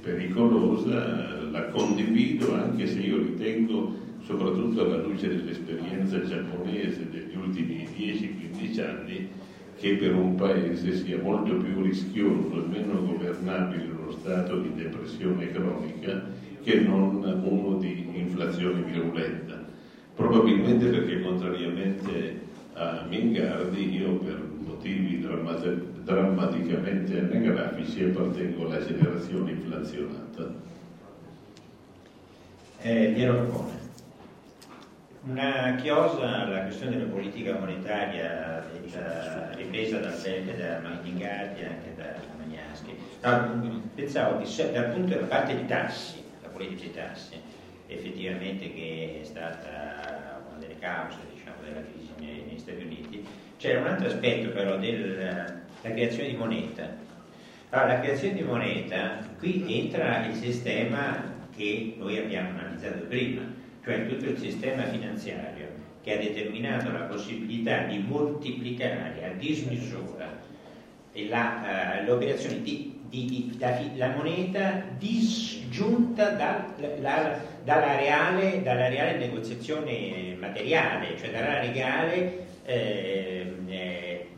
pericolosa, 0.00 1.42
la 1.50 1.66
condivido 1.66 2.54
anche 2.54 2.86
se 2.86 3.00
io 3.00 3.18
ritengo, 3.18 3.94
soprattutto 4.24 4.84
alla 4.84 5.02
luce 5.02 5.28
dell'esperienza 5.28 6.20
giapponese 6.22 7.08
degli 7.10 7.36
ultimi 7.36 7.86
10-15 7.96 8.80
anni, 8.80 9.28
che 9.78 9.94
per 9.94 10.14
un 10.14 10.34
paese 10.34 10.92
sia 10.96 11.20
molto 11.22 11.56
più 11.56 11.82
rischioso 11.82 12.64
e 12.64 12.68
meno 12.68 13.04
governabile 13.04 13.84
uno 13.84 14.10
stato 14.10 14.58
di 14.60 14.74
depressione 14.74 15.52
cronica 15.52 16.37
che 16.68 16.80
non 16.80 17.24
uno 17.44 17.78
di 17.78 18.10
inflazione 18.12 18.82
virulenta. 18.82 19.64
Probabilmente 20.14 20.88
perché 20.88 21.22
contrariamente 21.22 22.40
a 22.74 23.06
Mingardi 23.08 23.96
io 23.96 24.16
per 24.16 24.46
motivi 24.66 25.18
drammat- 25.18 26.02
drammaticamente 26.04 27.20
anagrafici 27.20 28.04
appartengo 28.04 28.66
alla 28.66 28.84
generazione 28.84 29.52
inflazionata. 29.52 30.52
Eh, 32.82 33.12
Piero 33.14 33.34
Capone. 33.46 33.76
Una 35.22 35.74
chiosa 35.80 36.42
alla 36.42 36.62
questione 36.64 36.98
della 36.98 37.10
politica 37.10 37.58
monetaria 37.58 38.62
detta, 38.78 39.52
ripresa 39.54 40.00
dal 40.00 40.20
Belga, 40.22 40.52
da 40.52 41.00
Mingardi 41.02 41.60
e 41.60 41.64
anche 41.64 41.94
da 41.96 42.14
Magnaschi. 42.36 42.94
No, 43.22 43.82
pensavo 43.94 44.42
che 44.42 44.72
dal 44.72 44.90
punto 44.90 45.14
della 45.14 45.26
parte 45.26 45.56
di 45.56 45.66
tassi, 45.66 46.26
tassi, 46.92 47.36
effettivamente 47.86 48.72
che 48.72 49.20
è 49.20 49.24
stata 49.24 50.42
una 50.48 50.58
delle 50.58 50.78
cause 50.78 51.18
diciamo, 51.32 51.56
della 51.62 51.82
crisi 51.82 52.10
negli 52.18 52.58
Stati 52.58 52.82
Uniti, 52.82 53.24
c'era 53.56 53.80
un 53.80 53.86
altro 53.86 54.08
aspetto 54.08 54.50
però 54.50 54.76
della 54.78 55.62
creazione 55.82 56.30
di 56.30 56.36
moneta. 56.36 57.06
Allora, 57.70 57.94
la 57.94 58.00
creazione 58.00 58.34
di 58.34 58.42
moneta, 58.42 59.18
qui 59.38 59.64
entra 59.80 60.26
il 60.26 60.34
sistema 60.34 61.36
che 61.54 61.94
noi 61.98 62.18
abbiamo 62.18 62.58
analizzato 62.58 63.04
prima, 63.06 63.42
cioè 63.84 64.06
tutto 64.06 64.24
il 64.26 64.38
sistema 64.38 64.84
finanziario 64.84 65.66
che 66.02 66.14
ha 66.14 66.18
determinato 66.18 66.90
la 66.90 67.00
possibilità 67.00 67.84
di 67.84 67.98
moltiplicare 67.98 69.24
a 69.24 69.36
dismisura 69.36 70.38
la, 71.12 72.00
uh, 72.00 72.06
l'operazione 72.06 72.62
di, 72.62 72.97
di, 73.08 73.24
di 73.24 73.56
la, 73.58 73.80
la, 73.96 74.14
moneta 74.14 74.82
disgiunta 74.98 76.30
dal, 76.30 76.74
la, 77.00 77.40
dalla, 77.64 77.96
reale, 77.96 78.62
dalla, 78.62 78.88
reale, 78.88 79.16
negoziazione 79.16 80.36
materiale, 80.38 81.16
cioè 81.18 81.30
dalla 81.30 81.60
reale 81.60 82.46
eh, 82.64 83.54
eh, 83.66 84.28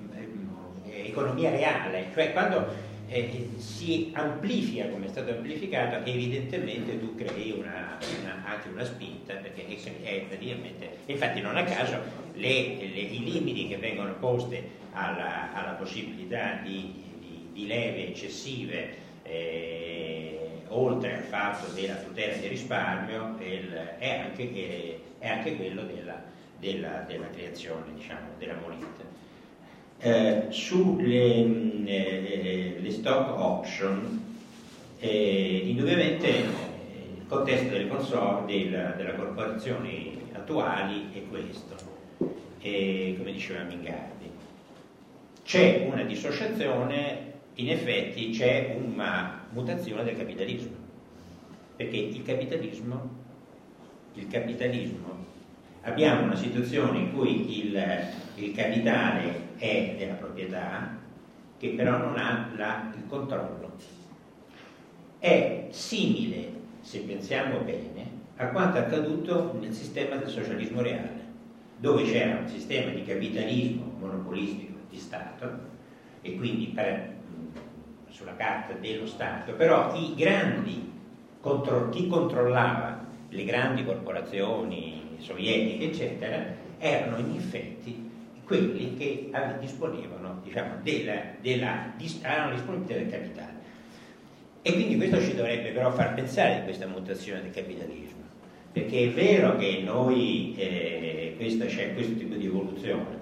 economia 0.87 1.51
reale, 1.51 2.07
cioè 2.15 2.33
quando 2.33 2.89
eh, 3.09 3.49
si 3.57 4.13
amplifica 4.15 4.89
come 4.89 5.07
è 5.07 5.09
stato 5.09 5.33
amplificato, 5.33 6.09
evidentemente 6.09 6.99
tu 7.01 7.17
crei 7.17 7.51
una, 7.59 7.99
una, 8.21 8.45
anche 8.45 8.69
una 8.69 8.85
spinta, 8.85 9.35
perché 9.35 9.67
è 10.03 10.21
praticamente, 10.29 10.99
infatti 11.07 11.41
non 11.41 11.57
a 11.57 11.65
caso 11.65 11.99
le, 12.35 12.77
le, 12.77 13.01
i 13.01 13.25
limiti 13.25 13.67
che 13.67 13.79
vengono 13.79 14.15
posti 14.15 14.63
alla, 14.93 15.53
alla 15.53 15.73
possibilità 15.73 16.61
di, 16.63 17.10
di, 17.61 17.67
leve 17.67 18.09
eccessive, 18.09 18.89
eh, 19.23 20.63
oltre 20.69 21.17
al 21.17 21.23
fatto 21.23 21.73
della 21.73 21.97
tutela 21.97 22.37
del 22.37 22.49
risparmio, 22.49 23.37
il, 23.41 23.73
è, 23.99 24.21
anche, 24.25 25.01
è, 25.19 25.29
anche, 25.29 25.57
quello 25.57 25.83
della, 25.83 26.23
della, 26.59 27.05
della 27.07 27.29
creazione 27.31 27.85
diciamo, 27.95 28.29
della 28.39 28.55
moneta. 28.55 29.19
Eh, 29.99 30.47
sulle 30.49 31.45
mm, 31.45 31.87
eh, 31.87 32.77
le 32.81 32.91
stock 32.91 33.39
option, 33.39 34.25
eh, 34.99 35.61
indubbiamente 35.65 36.29
eh, 36.29 36.43
il 37.19 37.27
contesto 37.27 37.69
delle 37.69 37.89
consor- 37.89 38.47
del, 38.47 38.95
delle 38.97 39.15
corporazioni 39.15 40.19
attuali 40.33 41.11
è 41.13 41.23
questo, 41.29 41.77
come 42.19 43.33
diceva 43.33 43.63
Mingardi. 43.63 44.31
C'è 45.45 45.89
una 45.91 46.05
dissociazione, 46.05 47.30
in 47.61 47.71
effetti 47.71 48.31
c'è 48.31 48.75
una 48.79 49.47
mutazione 49.51 50.03
del 50.03 50.17
capitalismo, 50.17 50.77
perché 51.77 51.97
il 51.97 52.23
capitalismo, 52.23 53.11
il 54.15 54.27
capitalismo 54.29 55.27
abbiamo 55.83 56.25
una 56.25 56.37
situazione 56.37 56.99
in 57.01 57.13
cui 57.13 57.67
il, 57.67 57.79
il 58.37 58.53
capitale 58.55 59.57
è 59.59 59.95
della 59.99 60.15
proprietà, 60.15 60.97
che 61.59 61.71
però 61.71 61.99
non 61.99 62.17
ha 62.17 62.51
la, 62.57 62.93
il 62.97 63.07
controllo. 63.07 63.73
È 65.19 65.67
simile, 65.69 66.53
se 66.81 67.01
pensiamo 67.01 67.61
bene, 67.61 68.19
a 68.37 68.49
quanto 68.49 68.79
accaduto 68.79 69.55
nel 69.61 69.75
sistema 69.75 70.17
del 70.17 70.31
socialismo 70.31 70.81
reale, 70.81 71.29
dove 71.77 72.05
c'era 72.05 72.39
un 72.39 72.49
sistema 72.49 72.91
di 72.91 73.05
capitalismo 73.05 73.93
monopolistico 73.99 74.79
di 74.89 74.99
Stato 74.99 75.69
e 76.23 76.37
quindi 76.37 76.67
per, 76.69 77.19
sulla 78.21 78.37
carta 78.37 78.75
dello 78.75 79.07
Stato, 79.07 79.55
però 79.55 79.95
i 79.95 80.15
grandi, 80.15 80.93
contro, 81.41 81.89
chi 81.89 82.07
controllava 82.07 83.07
le 83.31 83.45
grandi 83.45 83.83
corporazioni 83.83 85.17
sovietiche, 85.19 85.87
eccetera, 85.87 86.45
erano 86.79 87.17
in 87.17 87.35
effetti 87.35 88.09
quelli 88.45 88.95
che 88.97 89.31
disponevano 89.59 90.41
diciamo, 90.43 90.75
della, 90.83 91.21
della, 91.41 91.93
della 91.97 92.51
disponibilità 92.51 92.95
del 92.95 93.11
capitale. 93.11 93.59
E 94.63 94.73
quindi 94.75 94.97
questo 94.97 95.19
ci 95.23 95.35
dovrebbe 95.35 95.71
però 95.71 95.91
far 95.91 96.13
pensare 96.13 96.57
di 96.57 96.65
questa 96.65 96.87
mutazione 96.87 97.41
del 97.41 97.53
capitalismo, 97.53 98.23
perché 98.71 99.05
è 99.05 99.11
vero 99.11 99.57
che 99.57 99.81
noi 99.83 100.55
eh, 100.59 101.35
questo, 101.39 101.65
c'è 101.65 101.95
questo 101.95 102.15
tipo 102.17 102.35
di 102.35 102.45
evoluzione, 102.45 103.19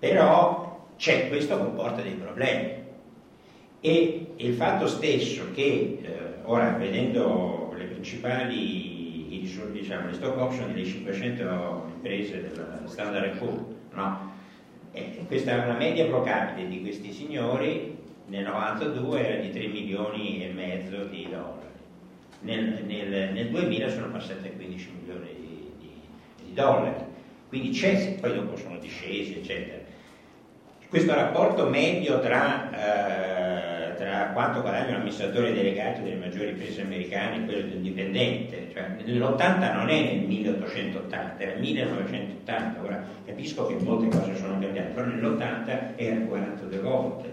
però 0.00 0.86
c'è, 0.96 1.28
questo 1.28 1.56
comporta 1.56 2.02
dei 2.02 2.14
problemi. 2.14 2.81
E 3.84 4.26
il 4.36 4.54
fatto 4.54 4.86
stesso 4.86 5.50
che, 5.52 5.98
eh, 6.00 6.10
ora 6.44 6.70
vedendo 6.70 7.74
le 7.76 7.84
principali 7.86 8.92
diciamo, 9.72 10.06
le 10.06 10.14
stock 10.14 10.38
option 10.38 10.72
delle 10.72 10.86
500 10.86 11.90
imprese 11.94 12.42
della 12.42 12.80
Standard 12.84 13.36
Poor's, 13.38 13.62
no? 13.94 14.30
E 14.92 15.24
questa 15.26 15.52
è 15.52 15.64
una 15.64 15.76
media 15.76 16.06
pro 16.06 16.22
capite 16.22 16.68
di 16.68 16.80
questi 16.80 17.12
signori 17.12 17.96
nel 18.26 18.44
92 18.44 19.26
era 19.26 19.42
di 19.42 19.50
3 19.50 19.66
milioni 19.66 20.44
e 20.44 20.52
mezzo 20.52 21.04
di 21.04 21.26
dollari. 21.28 21.60
Nel, 22.40 22.84
nel, 22.84 23.32
nel 23.32 23.50
2000 23.50 23.90
sono 23.90 24.10
passati 24.10 24.46
a 24.46 24.50
15 24.50 24.90
milioni 25.00 25.28
di, 25.34 25.70
di, 25.78 25.90
di 26.44 26.54
dollari. 26.54 27.04
Quindi 27.48 27.70
c'è, 27.70 28.16
poi 28.20 28.34
dopo 28.34 28.56
sono 28.56 28.78
discesi, 28.78 29.38
eccetera. 29.38 29.82
Questo 30.92 31.14
rapporto 31.14 31.68
medio 31.68 32.20
tra, 32.20 32.68
eh, 32.70 33.94
tra 33.96 34.28
quanto 34.34 34.60
guadagna 34.60 34.88
un 34.90 34.94
amministratore 34.96 35.54
delegato 35.54 36.02
delle 36.02 36.16
maggiori 36.16 36.50
imprese 36.50 36.82
americane 36.82 37.36
e 37.36 37.44
quello 37.46 37.60
dell'indipendente, 37.62 38.68
cioè 38.74 38.96
nell'80 39.02 39.72
non 39.72 39.88
è 39.88 40.02
nel 40.02 40.26
1880, 40.26 41.42
era 41.42 41.58
1980, 41.58 42.82
ora 42.82 43.02
capisco 43.24 43.64
che 43.68 43.76
molte 43.82 44.14
cose 44.14 44.36
sono 44.36 44.58
cambiate, 44.58 44.90
però 44.90 45.06
nell'80 45.06 45.92
era 45.96 46.16
42 46.26 46.78
volte, 46.80 47.32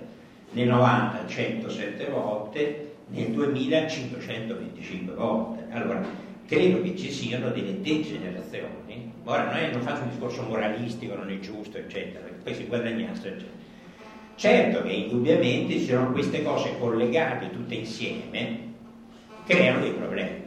nel 0.52 0.68
90 0.70 1.28
107 1.28 2.06
volte, 2.06 2.92
nel 3.08 3.28
2000 3.28 3.88
525 3.88 5.14
volte. 5.16 5.66
Allora, 5.72 6.02
credo 6.48 6.82
che 6.82 6.96
ci 6.96 7.12
siano 7.12 7.50
delle 7.50 7.82
degenerazioni, 7.82 9.12
ora 9.26 9.44
non, 9.44 9.56
è, 9.58 9.70
non 9.70 9.82
faccio 9.82 10.04
un 10.04 10.10
discorso 10.12 10.44
moralistico, 10.44 11.16
non 11.16 11.30
è 11.30 11.40
giusto, 11.40 11.78
eccetera, 11.78 12.26
si 12.54 12.66
guadagnasse, 12.66 13.28
eccetera. 13.28 13.58
Certo 14.36 14.84
che 14.84 14.92
indubbiamente 14.92 15.74
ci 15.74 15.86
sono 15.86 16.12
queste 16.12 16.44
cose 16.44 16.78
collegate 16.80 17.52
tutte 17.52 17.76
insieme, 17.76 18.60
creano 19.46 19.82
dei 19.82 19.92
problemi, 19.92 20.44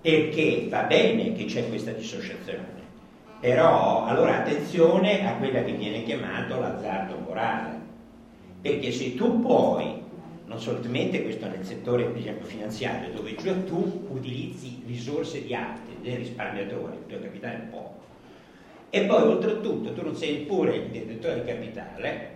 perché 0.00 0.66
va 0.68 0.82
bene 0.82 1.32
che 1.32 1.46
c'è 1.46 1.66
questa 1.68 1.92
dissociazione, 1.92 2.84
però 3.40 4.04
allora 4.04 4.38
attenzione 4.38 5.26
a 5.26 5.36
quella 5.36 5.62
che 5.64 5.72
viene 5.72 6.02
chiamato 6.02 6.60
l'azzardo 6.60 7.18
morale, 7.26 7.80
perché 8.60 8.92
se 8.92 9.14
tu 9.14 9.40
puoi, 9.40 10.02
non 10.44 10.60
solamente 10.60 11.22
questo 11.22 11.46
nel 11.48 11.64
settore 11.64 12.12
finanziario, 12.42 13.14
dove 13.14 13.34
già 13.36 13.54
tu 13.54 14.06
utilizzi 14.10 14.82
risorse 14.86 15.42
di 15.42 15.54
altri, 15.54 15.96
del 16.02 16.18
risparmiatore, 16.18 16.96
il 16.96 17.06
tuo 17.06 17.18
capitale 17.18 17.54
è 17.54 17.66
poco, 17.70 17.94
e 18.90 19.04
poi 19.04 19.22
oltretutto 19.22 19.92
tu 19.92 20.02
non 20.02 20.16
sei 20.16 20.38
pure 20.38 20.76
il 20.76 20.88
detentore 20.90 21.42
di 21.42 21.46
capitale, 21.46 22.30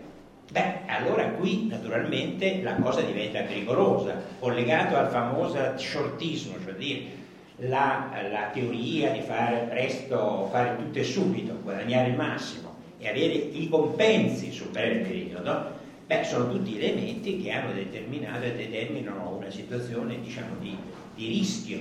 beh, 0.51 0.81
allora 0.87 1.25
qui 1.31 1.67
naturalmente 1.69 2.61
la 2.63 2.75
cosa 2.75 3.01
diventa 3.03 3.43
pericolosa, 3.43 4.21
collegato 4.39 4.97
al 4.97 5.09
famoso 5.09 5.59
shortismo, 5.77 6.57
cioè 6.63 6.75
dire 6.75 7.19
la, 7.57 8.11
la 8.31 8.51
teoria 8.53 9.11
di 9.11 9.21
fare 9.21 9.67
presto, 9.69 10.49
fare 10.51 10.77
tutto 10.77 10.99
e 10.99 11.05
subito, 11.05 11.59
guadagnare 11.63 12.11
il 12.11 12.17
massimo 12.17 12.75
e 12.99 13.09
avere 13.09 13.33
i 13.35 13.69
compensi 13.69 14.53
sul 14.53 14.69
breve 14.69 15.01
periodo, 15.01 15.73
beh, 16.07 16.25
sono 16.25 16.51
tutti 16.51 16.77
elementi 16.79 17.41
che 17.41 17.51
hanno 17.51 17.73
determinato 17.73 18.45
e 18.45 18.55
determinano 18.55 19.37
una 19.37 19.51
situazione 19.51 20.21
diciamo, 20.21 20.57
di, 20.59 20.77
di, 21.15 21.29
rischio, 21.29 21.79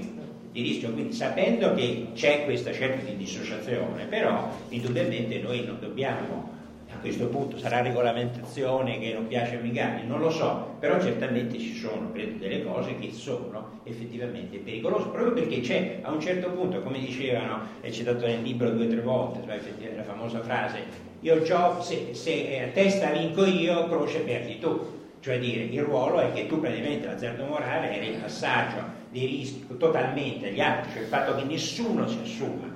di 0.51 0.61
rischio. 0.61 0.91
Quindi 0.91 1.13
sapendo 1.13 1.73
che 1.73 2.07
c'è 2.13 2.45
questa 2.45 2.73
certa 2.73 3.03
di 3.03 3.17
dissociazione, 3.17 4.05
però 4.05 4.49
indubbiamente 4.69 5.39
noi 5.39 5.63
non 5.65 5.77
dobbiamo 5.79 6.57
a 6.91 6.97
questo 7.01 7.27
punto 7.27 7.57
sarà 7.57 7.81
regolamentazione 7.81 8.99
che 8.99 9.13
non 9.13 9.27
piace 9.27 9.57
a 9.57 9.59
Migani, 9.59 10.07
non 10.07 10.19
lo 10.19 10.31
so, 10.31 10.75
però 10.79 10.99
certamente 10.99 11.59
ci 11.59 11.75
sono, 11.75 12.11
credo, 12.11 12.39
delle 12.39 12.63
cose 12.63 12.95
che 12.97 13.11
sono 13.11 13.79
effettivamente 13.83 14.57
pericolose, 14.57 15.09
proprio 15.09 15.33
perché 15.33 15.61
c'è 15.61 15.99
a 16.01 16.11
un 16.11 16.19
certo 16.19 16.49
punto, 16.49 16.81
come 16.81 16.99
dicevano, 16.99 17.61
è 17.79 17.89
citato 17.91 18.25
nel 18.25 18.41
libro 18.41 18.71
due 18.71 18.85
o 18.85 18.89
tre 18.89 19.01
volte, 19.01 19.45
la 19.95 20.03
famosa 20.03 20.41
frase, 20.41 21.07
io 21.21 21.41
gioco, 21.43 21.81
se, 21.81 22.13
se 22.13 22.59
a 22.59 22.71
testa 22.73 23.11
vinco 23.11 23.45
io, 23.45 23.87
croce 23.87 24.19
perdi 24.19 24.59
tu. 24.59 24.97
Cioè 25.21 25.37
dire, 25.37 25.63
il 25.63 25.81
ruolo 25.81 26.19
è 26.19 26.31
che 26.31 26.47
tu 26.47 26.61
praticamente 26.61 27.05
l'azzardo 27.05 27.43
morale 27.43 27.91
è 27.91 28.03
il 28.03 28.19
passaggio 28.19 28.98
dei 29.11 29.25
rischi 29.25 29.65
totalmente 29.77 30.49
agli 30.49 30.59
altri, 30.59 30.91
cioè 30.91 31.01
il 31.01 31.07
fatto 31.07 31.35
che 31.35 31.43
nessuno 31.43 32.07
si 32.07 32.19
assuma, 32.21 32.67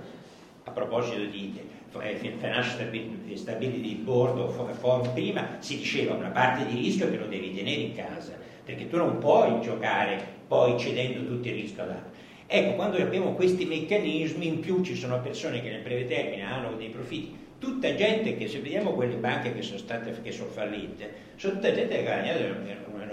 a 0.63 0.71
proposito 0.71 1.23
di 1.25 1.59
eh, 2.01 2.15
Financial 2.15 2.89
Stability 3.35 3.95
Board 3.95 4.39
o 4.39 4.49
Forum 4.49 5.11
prima, 5.13 5.57
si 5.59 5.77
diceva 5.77 6.15
una 6.15 6.29
parte 6.29 6.65
di 6.65 6.75
rischio 6.75 7.09
che 7.09 7.17
lo 7.17 7.27
devi 7.27 7.53
tenere 7.53 7.81
in 7.81 7.95
casa, 7.95 8.33
perché 8.63 8.87
tu 8.87 8.97
non 8.97 9.19
puoi 9.19 9.61
giocare 9.61 10.41
poi 10.47 10.79
cedendo 10.79 11.25
tutto 11.25 11.47
il 11.47 11.53
rischio 11.53 11.83
ad 11.83 11.89
altri. 11.89 12.11
Ecco, 12.45 12.75
quando 12.75 12.97
abbiamo 12.97 13.33
questi 13.33 13.65
meccanismi, 13.65 14.47
in 14.47 14.59
più 14.59 14.81
ci 14.83 14.95
sono 14.95 15.21
persone 15.21 15.61
che 15.61 15.69
nel 15.69 15.81
breve 15.81 16.05
termine 16.05 16.43
hanno 16.43 16.75
dei 16.75 16.89
profitti 16.89 17.41
tutta 17.63 17.95
gente 17.95 18.35
che 18.35 18.49
se 18.49 18.59
vediamo 18.59 18.91
quelle 18.91 19.15
banche 19.15 19.53
che 19.53 19.61
sono 19.61 19.77
state 19.77 20.13
che 20.21 20.33
sono 20.33 20.49
fallite, 20.49 21.13
sono 21.37 21.53
tutta 21.53 21.71
gente 21.71 21.95
che 21.95 22.11
ha 22.11 22.21
guadagnato 22.21 22.41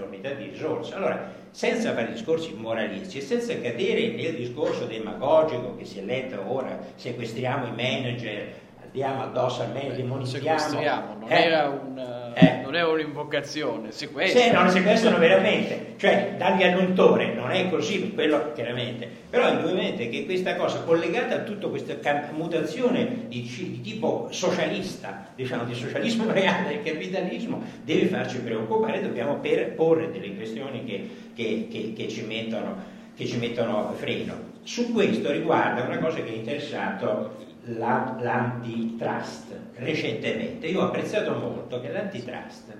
un'enormità 0.01 0.31
di 0.31 0.49
risorse. 0.49 0.93
Allora, 0.93 1.31
senza 1.51 1.93
fare 1.93 2.11
discorsi 2.11 2.53
moralisti 2.53 3.19
e 3.19 3.21
senza 3.21 3.53
cadere 3.59 4.09
nel 4.09 4.35
discorso 4.35 4.85
demagogico 4.85 5.75
che 5.77 5.85
si 5.85 5.99
è 5.99 6.03
letto 6.03 6.41
ora, 6.45 6.77
sequestriamo 6.95 7.67
i 7.67 7.71
manager, 7.71 8.53
andiamo 8.91 9.23
addosso 9.23 9.61
al 9.61 9.69
manager, 9.69 9.95
demonizziamo. 9.95 10.59
Sequestriamo, 10.59 11.15
non 11.19 11.31
eh, 11.31 11.43
era 11.43 11.67
un 11.69 12.19
eh. 12.33 12.61
non 12.63 12.75
è 12.75 12.83
un'invocazione, 12.83 13.91
sequestrano. 13.91 14.47
Sì, 14.47 14.53
non 14.53 14.69
sequestrano 14.69 15.17
veramente, 15.17 15.95
cioè 15.97 16.35
dargli 16.37 16.63
all'untore, 16.63 17.33
non 17.33 17.51
è 17.51 17.69
così, 17.69 18.11
quello 18.13 18.51
chiaramente. 18.53 19.07
Però 19.29 19.49
indubbiamente 19.49 20.09
che 20.09 20.25
questa 20.25 20.55
cosa 20.55 20.81
collegata 20.81 21.35
a 21.35 21.39
tutta 21.39 21.67
questa 21.67 21.95
mutazione 22.33 23.27
di, 23.27 23.41
di, 23.41 23.81
tipo 23.81 24.27
socialista, 24.31 25.27
diciamo 25.35 25.65
di 25.65 25.73
socialismo 25.73 26.25
reale 26.31 26.69
del 26.69 26.83
capitalismo, 26.83 27.61
deve 27.83 28.05
farci 28.07 28.37
preoccupare, 28.39 29.01
dobbiamo 29.01 29.35
per, 29.35 29.73
porre 29.73 30.11
delle 30.11 30.33
questioni 30.35 30.85
che, 30.85 31.09
che, 31.35 31.67
che, 31.69 31.93
che 31.93 32.07
ci 32.07 32.21
mettono 32.23 32.99
che 33.13 33.27
ci 33.27 33.37
mettono 33.37 33.93
freno. 33.97 34.49
Su 34.63 34.93
questo 34.93 35.31
riguarda 35.31 35.83
una 35.83 35.99
cosa 35.99 36.21
che 36.23 36.31
è 36.31 36.35
interessato 36.35 37.35
l'antitrust 37.63 39.55
recentemente. 39.75 40.67
Io 40.67 40.81
ho 40.81 40.85
apprezzato 40.85 41.33
molto 41.35 41.79
che 41.81 41.91
l'antitrust, 41.91 42.73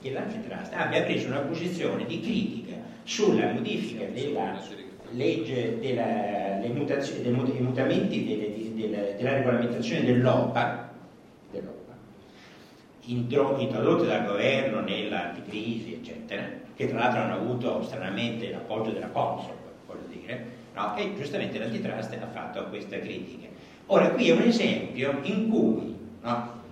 che 0.00 0.10
l'antitrust 0.10 0.72
abbia 0.74 1.02
preso 1.02 1.28
una 1.28 1.40
posizione 1.40 2.06
di 2.06 2.20
critica 2.20 2.76
sulla 3.04 3.52
modifica 3.52 4.04
della 4.06 4.60
legge, 5.10 5.78
della, 5.78 6.58
dei 6.60 6.70
mutamenti 6.70 8.24
delle, 8.24 8.74
delle, 8.74 9.14
della 9.16 9.34
regolamentazione 9.34 10.04
dell'OPA, 10.04 10.90
dell'OPA 11.50 11.94
introdotte 13.04 14.06
dal 14.06 14.24
governo 14.24 14.80
nell'anticrisi, 14.80 15.94
eccetera, 15.94 16.44
che 16.74 16.88
tra 16.88 16.98
l'altro 16.98 17.20
hanno 17.20 17.34
avuto 17.34 17.82
stranamente 17.82 18.50
l'appoggio 18.50 18.90
della 18.90 19.08
Consul, 19.08 19.52
voglio 19.86 20.06
dire, 20.08 20.46
no? 20.74 20.96
e 20.96 21.14
giustamente 21.16 21.58
l'antitrust 21.58 22.16
ha 22.20 22.26
fatto 22.28 22.64
questa 22.68 22.98
critica. 22.98 23.51
Ora, 23.92 24.08
qui 24.08 24.30
è 24.30 24.32
un 24.32 24.40
esempio 24.40 25.18
in 25.20 25.50
cui, 25.50 25.94
no, 26.22 26.62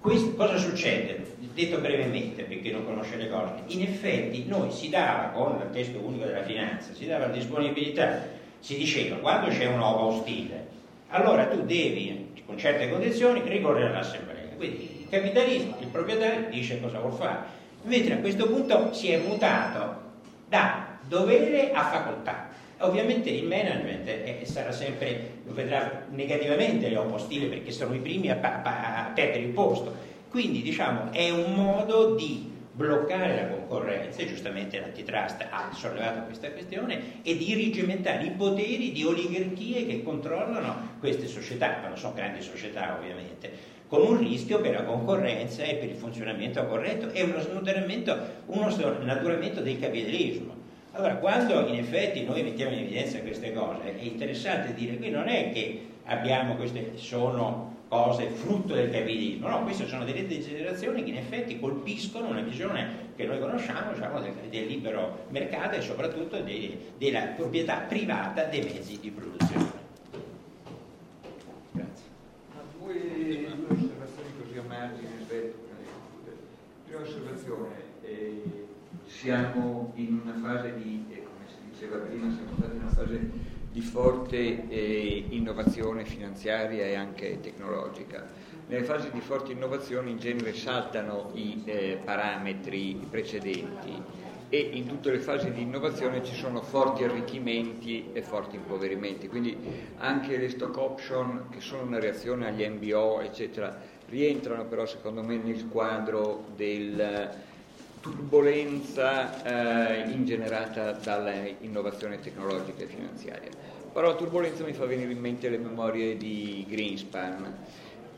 questo, 0.00 0.34
cosa 0.34 0.56
succede? 0.56 1.34
Detto 1.54 1.78
brevemente, 1.78 2.42
per 2.42 2.60
chi 2.60 2.72
non 2.72 2.84
conosce 2.84 3.14
le 3.14 3.28
cose, 3.28 3.62
in 3.68 3.82
effetti 3.82 4.46
noi 4.48 4.72
si 4.72 4.88
dava, 4.88 5.28
con 5.28 5.60
il 5.64 5.70
testo 5.70 6.00
unico 6.00 6.24
della 6.24 6.42
finanza, 6.42 6.92
si 6.92 7.06
dava 7.06 7.28
la 7.28 7.32
disponibilità, 7.32 8.20
si 8.58 8.76
diceva, 8.76 9.14
quando 9.18 9.46
c'è 9.50 9.66
un'ova 9.66 10.06
ostile, 10.06 10.66
allora 11.10 11.46
tu 11.46 11.62
devi, 11.62 12.32
con 12.44 12.58
certe 12.58 12.90
condizioni, 12.90 13.42
ricorrere 13.44 13.90
all'assemblea. 13.90 14.48
Quindi 14.56 15.02
il 15.02 15.08
capitalista, 15.08 15.76
il 15.78 15.86
proprietario, 15.86 16.48
dice 16.50 16.80
cosa 16.80 16.98
vuol 16.98 17.12
fare. 17.12 17.38
Mentre 17.82 18.14
a 18.14 18.18
questo 18.18 18.48
punto 18.48 18.92
si 18.92 19.12
è 19.12 19.18
mutato 19.18 20.00
da 20.48 20.98
dovere 21.06 21.70
a 21.70 21.84
facoltà. 21.84 22.48
Ovviamente 22.80 23.30
il 23.30 23.46
management 23.46 24.42
sarà 24.42 24.70
sempre, 24.70 25.40
vedrà 25.44 26.04
negativamente 26.10 26.90
le 26.90 26.98
opostile 26.98 27.46
perché 27.46 27.70
sono 27.70 27.94
i 27.94 28.00
primi 28.00 28.30
a, 28.30 28.38
a, 28.40 29.06
a 29.06 29.10
perdere 29.14 29.44
il 29.44 29.52
posto. 29.52 29.94
Quindi 30.28 30.60
diciamo 30.60 31.10
è 31.12 31.30
un 31.30 31.54
modo 31.54 32.14
di 32.14 32.52
bloccare 32.72 33.34
la 33.34 33.46
concorrenza, 33.48 34.20
e 34.20 34.26
giustamente 34.26 34.78
l'antitrust 34.78 35.46
ha 35.48 35.70
sollevato 35.72 36.26
questa 36.26 36.50
questione, 36.50 37.22
e 37.22 37.38
di 37.38 37.54
rigimentare 37.54 38.26
i 38.26 38.30
poteri 38.32 38.92
di 38.92 39.02
oligarchie 39.02 39.86
che 39.86 40.02
controllano 40.02 40.96
queste 41.00 41.26
società, 41.26 41.78
ma 41.80 41.88
non 41.88 41.96
sono 41.96 42.12
grandi 42.12 42.42
società 42.42 42.98
ovviamente, 42.98 43.50
con 43.88 44.02
un 44.02 44.18
rischio 44.18 44.60
per 44.60 44.74
la 44.74 44.82
concorrenza 44.82 45.62
e 45.62 45.76
per 45.76 45.88
il 45.88 45.96
funzionamento 45.96 46.66
corretto 46.66 47.10
e 47.12 47.22
uno 47.22 47.40
snaturamento, 47.40 48.18
uno 48.46 48.68
snaturamento 48.68 49.62
del 49.62 49.80
capitalismo. 49.80 50.65
Allora, 50.96 51.16
quando 51.16 51.66
in 51.66 51.74
effetti 51.74 52.24
noi 52.24 52.42
mettiamo 52.42 52.72
in 52.72 52.78
evidenza 52.78 53.20
queste 53.20 53.52
cose, 53.52 53.98
è 53.98 54.02
interessante 54.02 54.72
dire 54.72 54.96
qui 54.96 55.10
non 55.10 55.28
è 55.28 55.52
che 55.52 55.88
abbiamo 56.04 56.54
queste, 56.54 56.92
sono 56.94 57.74
cose 57.86 58.28
frutto 58.28 58.72
del 58.72 58.90
capitalismo, 58.90 59.46
no, 59.46 59.62
queste 59.62 59.86
sono 59.86 60.06
delle 60.06 60.26
degenerazioni 60.26 61.04
che 61.04 61.10
in 61.10 61.18
effetti 61.18 61.60
colpiscono 61.60 62.28
una 62.28 62.40
visione 62.40 63.12
che 63.14 63.26
noi 63.26 63.38
conosciamo 63.38 63.92
diciamo, 63.92 64.20
del, 64.20 64.32
del, 64.48 64.66
libero 64.66 65.26
mercato 65.28 65.76
e 65.76 65.82
soprattutto 65.82 66.40
de, 66.40 66.92
della 66.96 67.20
proprietà 67.36 67.80
privata 67.80 68.44
dei 68.44 68.62
mezzi 68.62 68.98
di 68.98 69.10
produzione. 69.10 69.84
Due, 72.78 72.94
osservazioni 73.68 74.30
così 74.40 74.58
a 74.58 74.62
margine, 74.66 75.08
aspetto, 75.20 75.58
prima 76.86 77.02
osservazione. 77.02 77.85
Siamo 79.16 79.92
in 79.94 80.20
una 80.22 80.34
fase 80.34 80.74
di, 80.76 81.06
come 81.08 81.46
si 81.46 81.56
diceva 81.70 81.96
prima, 81.96 82.30
siamo 82.30 82.50
stati 82.58 82.76
in 82.76 82.82
una 82.82 82.90
fase 82.90 83.30
di 83.72 83.80
forte 83.80 84.68
eh, 84.68 85.24
innovazione 85.30 86.04
finanziaria 86.04 86.84
e 86.84 86.96
anche 86.96 87.40
tecnologica. 87.40 88.26
Nelle 88.66 88.84
fasi 88.84 89.10
di 89.10 89.20
forte 89.20 89.52
innovazione 89.52 90.10
in 90.10 90.18
genere 90.18 90.52
saltano 90.52 91.30
i 91.32 91.62
eh, 91.64 91.98
parametri 92.04 93.06
precedenti 93.08 94.02
e 94.50 94.58
in 94.58 94.86
tutte 94.86 95.10
le 95.10 95.18
fasi 95.18 95.50
di 95.50 95.62
innovazione 95.62 96.22
ci 96.22 96.34
sono 96.34 96.60
forti 96.60 97.02
arricchimenti 97.02 98.10
e 98.12 98.20
forti 98.20 98.56
impoverimenti, 98.56 99.28
quindi 99.28 99.56
anche 99.96 100.36
le 100.36 100.50
stock 100.50 100.76
option 100.76 101.46
che 101.48 101.60
sono 101.60 101.84
una 101.84 101.98
reazione 101.98 102.48
agli 102.48 102.68
MBO 102.68 103.22
eccetera 103.22 103.94
rientrano 104.08 104.66
però 104.66 104.84
secondo 104.84 105.22
me 105.22 105.38
nel 105.38 105.66
quadro 105.68 106.44
del 106.54 107.54
turbolenza 108.06 109.42
eh, 109.42 110.10
ingenerata 110.10 110.92
dall'innovazione 110.92 112.20
tecnologica 112.20 112.84
e 112.84 112.86
finanziaria. 112.86 113.50
Però 113.92 114.08
la 114.08 114.14
turbolenza 114.14 114.62
mi 114.64 114.72
fa 114.72 114.84
venire 114.84 115.10
in 115.10 115.18
mente 115.18 115.48
le 115.48 115.58
memorie 115.58 116.16
di 116.16 116.64
Greenspan 116.68 117.54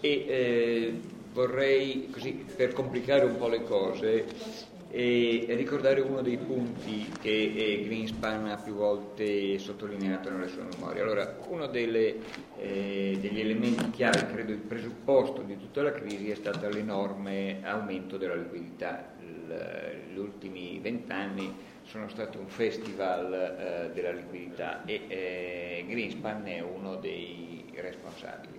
e 0.00 0.08
eh, 0.08 1.00
vorrei, 1.32 2.08
così 2.10 2.44
per 2.54 2.72
complicare 2.72 3.24
un 3.24 3.36
po' 3.36 3.48
le 3.48 3.62
cose, 3.62 4.76
e 4.90 5.44
ricordare 5.50 6.00
uno 6.00 6.22
dei 6.22 6.38
punti 6.38 7.06
che 7.20 7.52
eh, 7.54 7.84
Greenspan 7.84 8.46
ha 8.46 8.56
più 8.56 8.74
volte 8.74 9.58
sottolineato 9.58 10.30
nelle 10.30 10.48
sue 10.48 10.62
memorie. 10.62 11.02
Allora, 11.02 11.38
uno 11.48 11.66
delle, 11.66 12.16
eh, 12.58 13.18
degli 13.20 13.40
elementi 13.40 13.90
chiave, 13.90 14.26
credo 14.32 14.52
il 14.52 14.58
presupposto 14.58 15.42
di 15.42 15.58
tutta 15.58 15.82
la 15.82 15.92
crisi, 15.92 16.30
è 16.30 16.34
stato 16.34 16.68
l'enorme 16.70 17.60
aumento 17.62 18.16
della 18.16 18.34
liquidità 18.34 19.12
negli 19.48 20.18
ultimi 20.18 20.78
vent'anni 20.80 21.54
sono 21.82 22.08
stati 22.08 22.36
un 22.36 22.48
festival 22.48 23.32
eh, 23.32 23.90
della 23.94 24.12
liquidità 24.12 24.84
e 24.84 25.00
eh, 25.08 25.84
Greenspan 25.88 26.44
è 26.46 26.60
uno 26.60 26.96
dei 26.96 27.64
responsabili. 27.74 28.58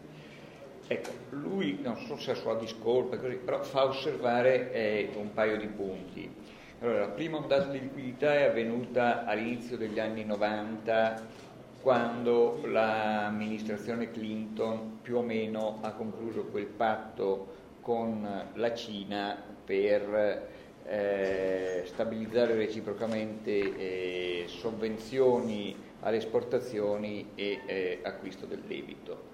Ecco, 0.88 1.12
lui 1.30 1.80
non 1.84 1.97
so 1.97 2.17
se 2.17 2.32
ha 2.32 2.36
sua 2.36 2.56
discolpa, 2.56 3.17
così, 3.17 3.36
però 3.36 3.62
fa 3.62 3.86
osservare 3.86 4.71
eh, 4.71 5.10
un 5.15 5.32
paio 5.34 5.58
di 5.58 5.67
punti. 5.67 6.28
Allora, 6.80 7.02
la 7.02 7.10
prima 7.10 7.38
ondata 7.38 7.65
di 7.65 7.80
liquidità 7.80 8.34
è 8.34 8.43
avvenuta 8.43 9.25
all'inizio 9.25 9.78
degli 9.78 9.99
anni 9.99 10.25
90 10.25 11.28
quando 11.82 12.62
l'amministrazione 12.65 14.12
Clinton 14.12 14.99
più 15.02 15.17
o 15.17 15.21
meno 15.21 15.78
ha 15.82 15.91
concluso 15.91 16.45
quel 16.45 16.65
patto 16.65 17.56
con 17.82 18.49
la 18.54 18.73
Cina 18.73 19.38
per 19.63 20.47
eh, 20.89 21.84
stabilizzare 21.86 22.56
reciprocamente 22.56 23.52
eh, 23.52 24.43
sovvenzioni 24.47 25.75
alle 26.02 26.17
esportazioni 26.17 27.28
e 27.36 27.60
eh, 27.65 27.99
acquisto 28.04 28.47
del 28.47 28.62
debito. 28.62 29.28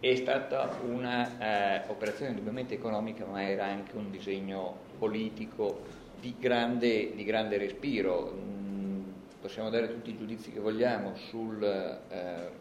È 0.00 0.14
stata 0.14 0.78
un'operazione 0.84 2.26
eh, 2.26 2.30
indubbiamente 2.30 2.74
economica, 2.74 3.26
ma 3.26 3.46
era 3.46 3.66
anche 3.66 3.96
un 3.96 4.10
disegno 4.10 4.76
politico 4.98 5.82
di 6.18 6.34
grande, 6.38 7.14
di 7.14 7.24
grande 7.24 7.58
respiro. 7.58 8.32
Mm, 8.34 9.02
possiamo 9.40 9.68
dare 9.68 9.88
tutti 9.88 10.10
i 10.10 10.16
giudizi 10.16 10.50
che 10.50 10.60
vogliamo 10.60 11.14
sugli 11.14 11.64
eh, 11.64 12.60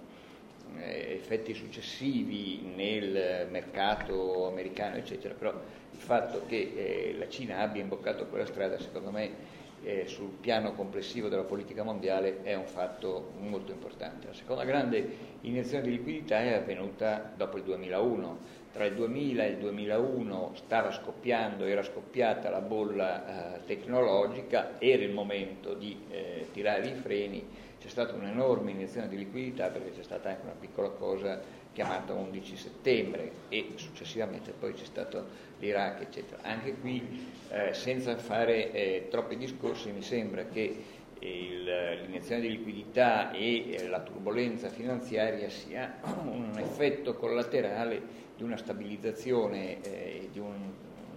effetti 0.79 1.53
successivi 1.53 2.61
nel 2.75 3.47
mercato 3.49 4.47
americano, 4.47 4.95
eccetera, 4.95 5.33
però 5.33 5.51
il 5.51 5.97
fatto 5.99 6.43
che 6.47 6.73
eh, 6.75 7.15
la 7.17 7.27
Cina 7.29 7.59
abbia 7.59 7.81
imboccato 7.81 8.25
quella 8.27 8.45
strada, 8.45 8.79
secondo 8.79 9.11
me, 9.11 9.59
eh, 9.83 10.05
sul 10.07 10.29
piano 10.39 10.73
complessivo 10.73 11.27
della 11.27 11.43
politica 11.43 11.83
mondiale 11.83 12.43
è 12.43 12.53
un 12.53 12.65
fatto 12.65 13.31
molto 13.39 13.71
importante. 13.71 14.27
La 14.27 14.33
seconda 14.33 14.63
grande 14.63 15.29
iniezione 15.41 15.83
di 15.83 15.91
liquidità 15.91 16.39
è 16.39 16.53
avvenuta 16.53 17.31
dopo 17.35 17.57
il 17.57 17.63
2001. 17.63 18.59
Tra 18.71 18.85
il 18.85 18.93
2000 18.93 19.43
e 19.43 19.49
il 19.49 19.57
2001 19.57 20.51
stava 20.55 20.91
scoppiando, 20.91 21.65
era 21.65 21.83
scoppiata 21.83 22.49
la 22.49 22.61
bolla 22.61 23.55
eh, 23.55 23.65
tecnologica, 23.65 24.79
era 24.79 25.03
il 25.03 25.11
momento 25.11 25.73
di 25.73 25.99
eh, 26.09 26.47
tirare 26.53 26.87
i 26.87 26.93
freni, 26.93 27.45
c'è 27.81 27.89
stata 27.89 28.13
un'enorme 28.13 28.71
iniezione 28.71 29.07
di 29.07 29.17
liquidità 29.17 29.69
perché 29.69 29.91
c'è 29.95 30.03
stata 30.03 30.29
anche 30.29 30.43
una 30.43 30.55
piccola 30.57 30.89
cosa 30.89 31.41
chiamata 31.73 32.13
11 32.13 32.55
settembre 32.55 33.31
e 33.49 33.71
successivamente 33.75 34.51
poi 34.51 34.73
c'è 34.73 34.85
stato 34.85 35.25
l'Iraq, 35.57 36.01
eccetera. 36.01 36.43
Anche 36.43 36.75
qui, 36.75 37.25
eh, 37.49 37.73
senza 37.73 38.15
fare 38.17 38.71
eh, 38.71 39.07
troppi 39.09 39.35
discorsi, 39.35 39.91
mi 39.91 40.03
sembra 40.03 40.45
che 40.45 40.83
il, 41.19 41.63
l'iniezione 41.63 42.41
di 42.41 42.49
liquidità 42.49 43.31
e 43.31 43.71
eh, 43.71 43.87
la 43.87 44.01
turbolenza 44.01 44.69
finanziaria 44.69 45.49
sia 45.49 45.99
un 46.23 46.51
effetto 46.57 47.15
collaterale 47.15 48.19
di 48.35 48.43
una 48.43 48.57
stabilizzazione 48.57 49.81
e 49.81 50.29
di 50.31 50.39
un, 50.39 50.53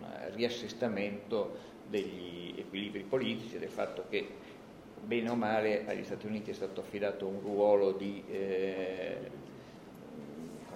un 0.00 0.07
riassestamento 0.35 1.72
degli 1.87 2.55
equilibri 2.57 3.03
politici, 3.03 3.59
del 3.59 3.68
fatto 3.68 4.05
che 4.09 4.43
bene 5.04 5.30
o 5.30 5.34
male 5.34 5.86
agli 5.86 6.04
Stati 6.04 6.26
Uniti 6.26 6.50
è 6.50 6.54
stato 6.54 6.80
affidato 6.80 7.26
un 7.26 7.40
ruolo 7.40 7.92
di 7.92 8.22
eh, 8.28 9.30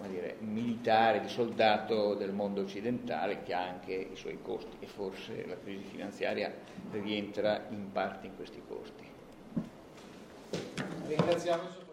dire, 0.08 0.36
militare, 0.40 1.20
di 1.20 1.28
soldato 1.28 2.14
del 2.14 2.32
mondo 2.32 2.60
occidentale 2.62 3.42
che 3.42 3.54
ha 3.54 3.66
anche 3.66 3.92
i 3.94 4.16
suoi 4.16 4.38
costi 4.42 4.76
e 4.80 4.86
forse 4.86 5.46
la 5.46 5.56
crisi 5.58 5.84
finanziaria 5.84 6.52
rientra 6.92 7.66
in 7.70 7.90
parte 7.92 8.26
in 8.26 8.36
questi 8.36 8.62
costi. 8.66 9.06
Ringraziamo 11.06 11.87